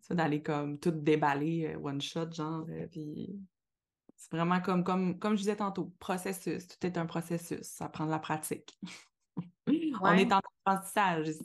[0.00, 3.40] ça d'aller comme tout déballer euh, one shot, genre, euh, puis
[4.16, 8.06] c'est vraiment comme, comme, comme je disais tantôt, processus, tout est un processus, ça prend
[8.06, 8.78] de la pratique.
[10.02, 11.42] On est en apprentissage ici.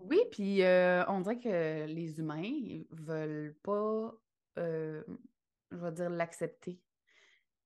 [0.00, 4.12] Oui, puis euh, on dirait que les humains ne veulent pas,
[4.58, 5.02] euh,
[5.70, 6.74] je vais dire, l'accepter.
[6.74, 6.80] Tu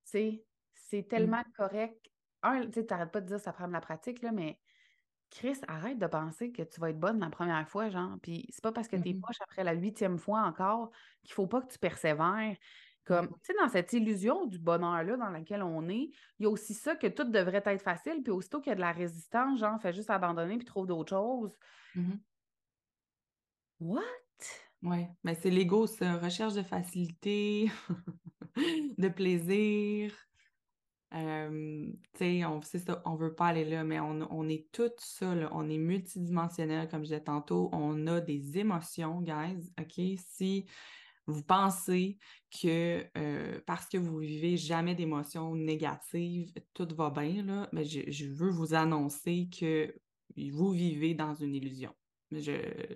[0.05, 0.45] sais,
[0.75, 1.09] c'est mmh.
[1.09, 2.11] tellement correct.
[2.43, 4.61] Un, tu n'arrêtes pas de dire ça prend de la pratique, là, mais
[5.37, 8.17] Chris, arrête de penser que tu vas être bonne la première fois, genre.
[8.23, 10.91] Puis c'est pas parce que tu es poche après la huitième fois encore
[11.23, 12.57] qu'il faut pas que tu persévères.
[13.05, 16.49] Comme, tu sais, dans cette illusion du bonheur-là dans laquelle on est, il y a
[16.49, 19.61] aussi ça que tout devrait être facile, puis aussitôt qu'il y a de la résistance,
[19.61, 21.55] genre, fais juste abandonner puis trouve d'autres choses.
[21.95, 22.15] Mmh
[23.79, 24.03] What?
[24.83, 26.17] Oui, mais c'est l'ego, ça.
[26.17, 27.71] Recherche de facilité,
[28.57, 30.26] de plaisir.
[31.15, 34.91] Euh, tu sais, on, ça, on veut pas aller là, mais on, on est tout
[34.99, 37.71] ça, on est multidimensionnel, comme je disais tantôt.
[37.73, 40.19] On a des émotions, guys, OK?
[40.19, 40.67] Si
[41.27, 42.19] vous pensez
[42.63, 48.27] que euh, parce que vous vivez jamais d'émotions négatives, tout va bien, là, mais je,
[48.33, 49.95] veux vous annoncer que
[50.37, 51.93] vous vivez dans une illusion.
[52.31, 52.53] Je,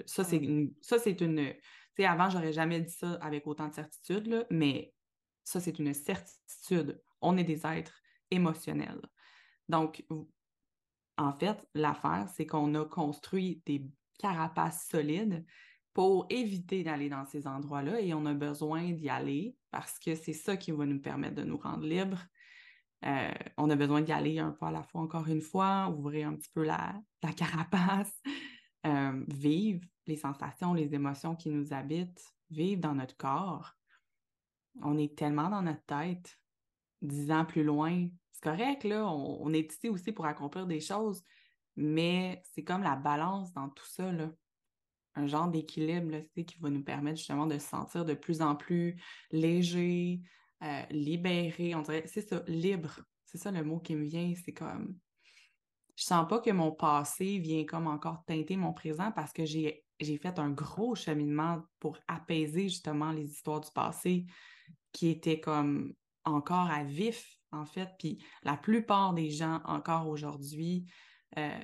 [0.06, 0.72] ça, c'est une.
[0.80, 1.54] Ça, c'est une.
[1.54, 4.92] Tu sais, avant, j'aurais jamais dit ça avec autant de certitude, là, mais
[5.44, 7.00] ça, c'est une certitude.
[7.20, 8.00] On est des êtres
[8.30, 9.02] émotionnels.
[9.68, 10.04] Donc,
[11.16, 13.86] en fait, l'affaire, c'est qu'on a construit des
[14.18, 15.44] carapaces solides
[15.92, 20.32] pour éviter d'aller dans ces endroits-là et on a besoin d'y aller parce que c'est
[20.32, 22.22] ça qui va nous permettre de nous rendre libres.
[23.04, 26.28] Euh, on a besoin d'y aller un pas à la fois, encore une fois, ouvrir
[26.28, 27.00] un petit peu la,
[27.36, 28.12] carapace,
[28.86, 33.74] euh, vivre les sensations, les émotions qui nous habitent, vivre dans notre corps.
[34.82, 36.38] On est tellement dans notre tête,
[37.02, 38.08] dix ans plus loin.
[38.32, 41.22] C'est correct, là, on, est ici aussi pour accomplir des choses,
[41.76, 44.30] mais c'est comme la balance dans tout ça, là
[45.16, 48.96] un genre d'équilibre qui va nous permettre justement de se sentir de plus en plus
[49.30, 50.20] léger,
[50.62, 53.00] euh, libéré, on dirait, c'est ça, libre.
[53.24, 54.96] C'est ça le mot qui me vient, c'est comme
[55.96, 59.84] je sens pas que mon passé vient comme encore teinter mon présent parce que j'ai
[60.00, 64.24] fait un gros cheminement pour apaiser justement les histoires du passé
[64.92, 65.92] qui étaient comme
[66.24, 67.88] encore à vif, en fait.
[67.98, 70.86] Puis la plupart des gens, encore aujourd'hui,
[71.38, 71.58] euh,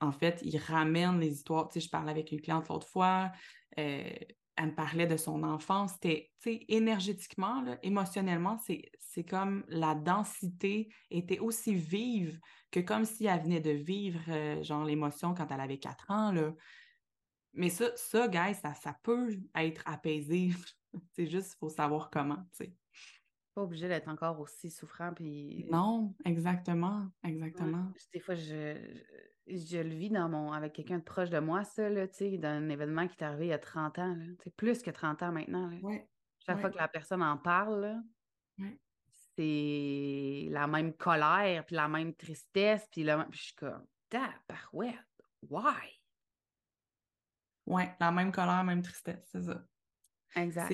[0.00, 1.68] en fait, ils ramènent les histoires.
[1.68, 3.30] Tu sais, je parlais avec une cliente l'autre fois,
[3.78, 4.10] euh,
[4.56, 5.92] elle me parlait de son enfance.
[5.94, 12.38] C'était, tu sais, énergétiquement, émotionnellement, c'est comme la densité était aussi vive
[12.70, 16.32] que comme si elle venait de vivre, euh, genre, l'émotion quand elle avait 4 ans,
[16.32, 16.52] là.
[17.52, 20.50] Mais ça, ça, guys, ça, ça peut être apaisé.
[21.12, 22.74] c'est juste, il faut savoir comment, tu sais.
[23.54, 25.66] Pas obligé d'être encore aussi souffrant, puis...
[25.70, 27.92] Non, exactement, exactement.
[28.12, 28.76] des fois, je,
[29.48, 32.38] je le vis dans mon, avec quelqu'un de proche de moi, ça, là, tu sais,
[32.38, 35.32] d'un événement qui est arrivé il y a 30 ans, c'est plus que 30 ans
[35.32, 35.70] maintenant.
[36.38, 38.00] Chaque fois que la personne en parle,
[39.36, 44.96] c'est la même colère, puis la même tristesse, puis, là, je suis comme, tabarouette,
[45.48, 46.00] why?
[47.66, 49.64] Oui, la même colère, la même tristesse, c'est ça.
[50.36, 50.72] Exact.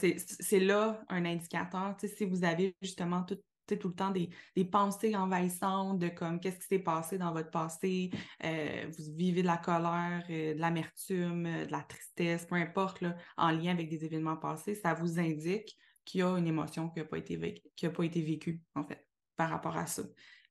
[0.00, 1.94] C'est là un indicateur.
[1.98, 4.30] Si vous avez justement tout, tout le temps des,
[4.64, 8.10] pensées envahissantes de comme qu'est-ce qui s'est passé dans votre passé,
[8.44, 13.00] euh, vous vivez de la colère, euh, de l'amertume, euh, de la tristesse, peu importe,
[13.00, 16.90] là, en lien avec des événements passés, ça vous indique qu'il y a une émotion
[16.90, 19.06] qui n'a pas, été pas été vécue, en fait,
[19.36, 20.02] par rapport à ça.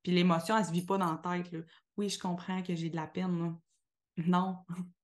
[0.01, 1.55] Puis l'émotion, elle ne se vit pas dans la tête.
[1.97, 3.55] Oui, je comprends que j'ai de la peine.
[4.17, 4.57] Non.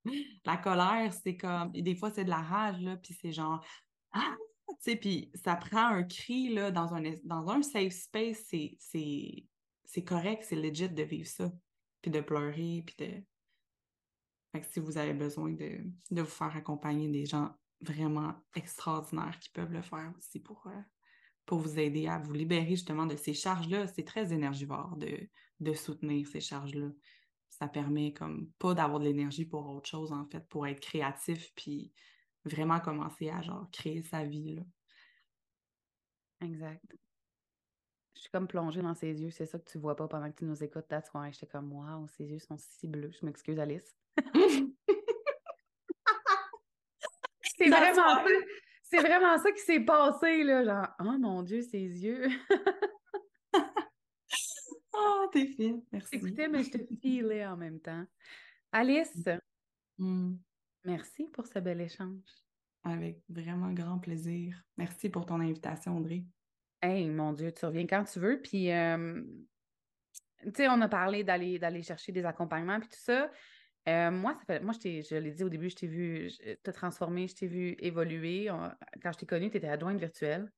[0.46, 1.72] la colère, c'est comme.
[1.72, 3.64] Des fois, c'est de la rage, là, puis c'est genre.
[4.12, 4.36] Ah!
[4.68, 10.56] Tu sais, puis ça prend un cri, là, dans un, safe space, c'est correct, c'est
[10.56, 11.52] legit de vivre ça,
[12.02, 14.62] puis de pleurer, puis de.
[14.72, 15.82] Si vous avez besoin de,
[16.12, 20.82] vous faire accompagner des gens vraiment extraordinaires qui peuvent le faire aussi pour, euh,
[21.46, 25.30] pour vous aider à vous libérer justement de ces charges-là, c'est très énergivore de,
[25.60, 26.90] de soutenir ces charges-là
[27.60, 31.52] ça permet comme pas d'avoir de l'énergie pour autre chose, en fait, pour être créatif,
[31.56, 31.92] puis
[32.46, 34.56] vraiment commencer à genre créer sa vie.
[34.56, 34.64] Là.
[36.42, 36.84] Exact.
[38.16, 40.38] Je suis comme plongée dans ses yeux, c'est ça que tu vois pas pendant que
[40.38, 40.88] tu nous écoutes.
[40.88, 43.12] That's why j'étais comme Waouh, ses yeux sont si bleus.
[43.20, 43.96] Je m'excuse, Alice.
[47.58, 48.26] c'est vraiment ça.
[48.90, 50.64] C'est vraiment ça qui s'est passé, là.
[50.66, 52.28] Genre, oh mon Dieu, ses yeux.
[54.92, 56.16] Oh, t'es fine, merci.
[56.16, 58.04] Écoutez, mais je te filais en même temps.
[58.72, 59.16] Alice,
[60.00, 60.34] mm.
[60.84, 62.24] Merci pour ce bel échange.
[62.84, 64.64] Avec vraiment grand plaisir.
[64.78, 66.24] Merci pour ton invitation, Audrey.
[66.82, 68.42] Hey, mon Dieu, tu reviens quand tu veux.
[68.42, 69.22] Puis, euh,
[70.44, 73.30] tu sais, on a parlé d'aller, chercher des accompagnements, puis tout ça.
[73.88, 76.30] Euh, moi, ça fait, moi, je, je l'ai dit au début, je t'ai vu
[76.64, 78.48] te transformer, je t'ai vu évoluer.
[79.02, 80.50] quand je t'ai connue, tu étais adjointe virtuelle.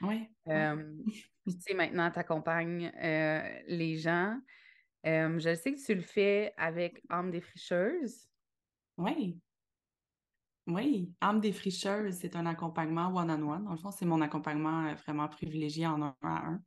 [0.00, 0.28] Oui.
[0.48, 0.94] Euh,
[1.46, 4.38] tu sais, maintenant, tu accompagnes euh, les gens.
[5.04, 8.28] Je sais que tu le fais avec Âme des fricheuses.
[8.96, 9.40] Oui.
[10.66, 13.64] Oui, Âme des fricheuses, c'est un accompagnement one-on-one.
[13.64, 16.58] Dans le fond, c'est mon accompagnement vraiment privilégié en un à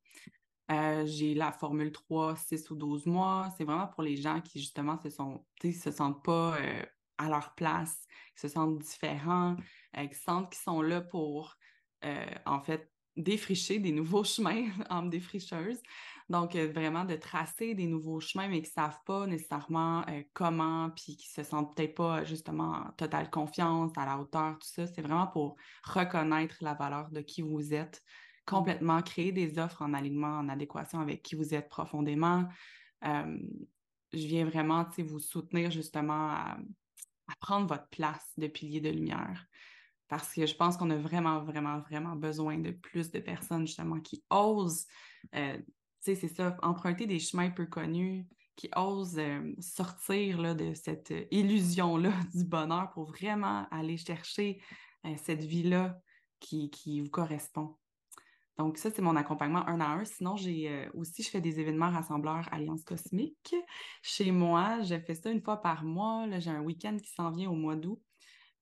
[0.69, 1.05] un.
[1.05, 3.49] j'ai la formule 3, 6 ou 12 mois.
[3.57, 6.57] C'est vraiment pour les gens qui, justement, se, se sentent pas
[7.17, 9.55] à leur place, qui se sentent différents,
[9.95, 11.57] qui sentent qu'ils sont là pour,
[12.45, 15.81] en fait, défricher des nouveaux chemins en défricheuse.
[16.29, 20.23] Donc, euh, vraiment de tracer des nouveaux chemins, mais qui ne savent pas nécessairement euh,
[20.33, 24.67] comment, puis qui se sentent peut-être pas justement en totale confiance, à la hauteur, tout
[24.67, 24.87] ça.
[24.87, 28.51] C'est vraiment pour reconnaître la valeur de qui vous êtes, mmh.
[28.51, 32.45] complètement créer des offres en alignement, en adéquation avec qui vous êtes profondément.
[33.03, 33.37] je
[34.13, 36.57] viens vraiment vous soutenir justement à
[37.39, 39.47] prendre votre place de pilier de lumière
[40.07, 43.99] parce que je pense qu'on a vraiment, vraiment, vraiment besoin de plus de personnes justement
[43.99, 44.85] qui osent,
[45.35, 45.57] euh,
[46.15, 52.11] c'est ça, emprunter des chemins peu connus, qui osent euh, sortir là, de cette illusion-là
[52.35, 54.61] du bonheur pour vraiment aller chercher
[55.05, 55.99] euh, cette vie-là
[56.39, 57.77] qui, qui, vous correspond.
[58.57, 60.05] Donc, ça, c'est mon accompagnement un à un.
[60.05, 63.53] Sinon, j'ai aussi, je fais des événements rassembleurs Alliance Cosmique.
[64.01, 66.27] Chez moi, je fais ça une fois par mois.
[66.39, 68.01] J'ai un week-end qui s'en vient au mois d'août.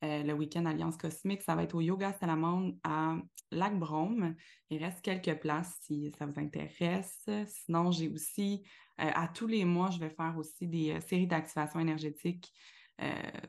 [0.06, 1.42] Euh, le week-end Alliance Cosmique.
[1.42, 3.16] Ça va être au Yoga Salamande à
[3.52, 4.36] Lac-Brome.
[4.70, 7.28] Il reste quelques places si ça vous intéresse.
[7.48, 8.64] Sinon, j'ai aussi,
[9.02, 12.52] euh, à tous les mois, je vais faire aussi des euh, séries d'activation énergétique.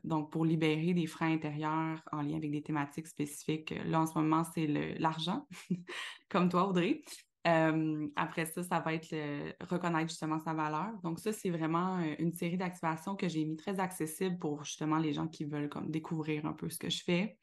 [0.03, 3.73] donc, pour libérer des freins intérieurs en lien avec des thématiques spécifiques.
[3.85, 4.67] Là, en ce moment, c'est
[4.99, 5.47] l'argent,
[6.29, 7.05] comme toi, Audrey.
[7.47, 9.15] Euh, après ça, ça va être
[9.61, 10.93] reconnaître justement sa valeur.
[11.05, 14.99] Donc, ça, c'est vraiment euh, une série d'activations que j'ai mis très accessible pour justement
[14.99, 17.39] les gens qui veulent comme découvrir un peu ce que je fais.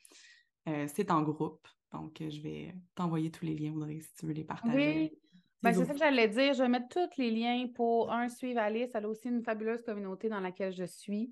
[0.68, 1.66] Euh, c'est en groupe.
[1.92, 4.76] Donc, je vais t'envoyer tous les liens, Audrey, si tu veux les partager.
[4.76, 5.12] Oui,
[5.62, 6.54] Ben, c'est ça que j'allais dire.
[6.54, 8.90] Je vais mettre tous les liens pour un suivre Alice.
[8.94, 11.32] Elle a aussi une fabuleuse communauté dans laquelle je suis.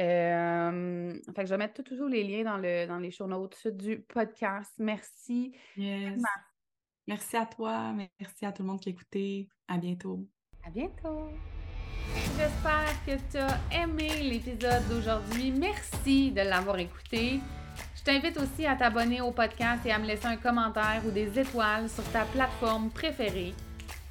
[0.00, 3.66] Euh, fait que je vais mettre tous les liens dans, le, dans les show notes
[3.68, 4.74] du podcast.
[4.78, 5.54] Merci.
[7.06, 7.92] Merci à toi.
[7.92, 9.48] Merci à tout le monde qui a écouté.
[9.68, 10.26] À bientôt.
[10.64, 11.30] À bientôt.
[12.36, 15.50] J'espère que tu as aimé l'épisode d'aujourd'hui.
[15.50, 17.40] Merci de l'avoir écouté.
[17.96, 21.38] Je t'invite aussi à t'abonner au podcast et à me laisser un commentaire ou des
[21.38, 23.54] étoiles sur ta plateforme préférée.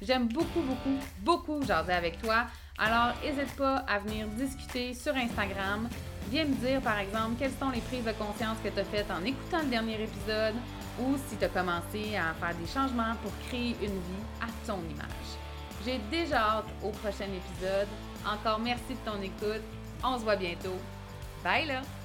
[0.00, 2.46] J'aime beaucoup, beaucoup, beaucoup jaser avec toi.
[2.78, 5.88] Alors, n'hésite pas à venir discuter sur Instagram.
[6.30, 9.10] Viens me dire, par exemple, quelles sont les prises de conscience que tu as faites
[9.10, 10.54] en écoutant le dernier épisode
[11.00, 14.78] ou si tu as commencé à faire des changements pour créer une vie à ton
[14.78, 15.30] image.
[15.84, 17.88] J'ai déjà hâte au prochain épisode.
[18.26, 19.64] Encore merci de ton écoute.
[20.04, 20.78] On se voit bientôt.
[21.42, 22.01] Bye là!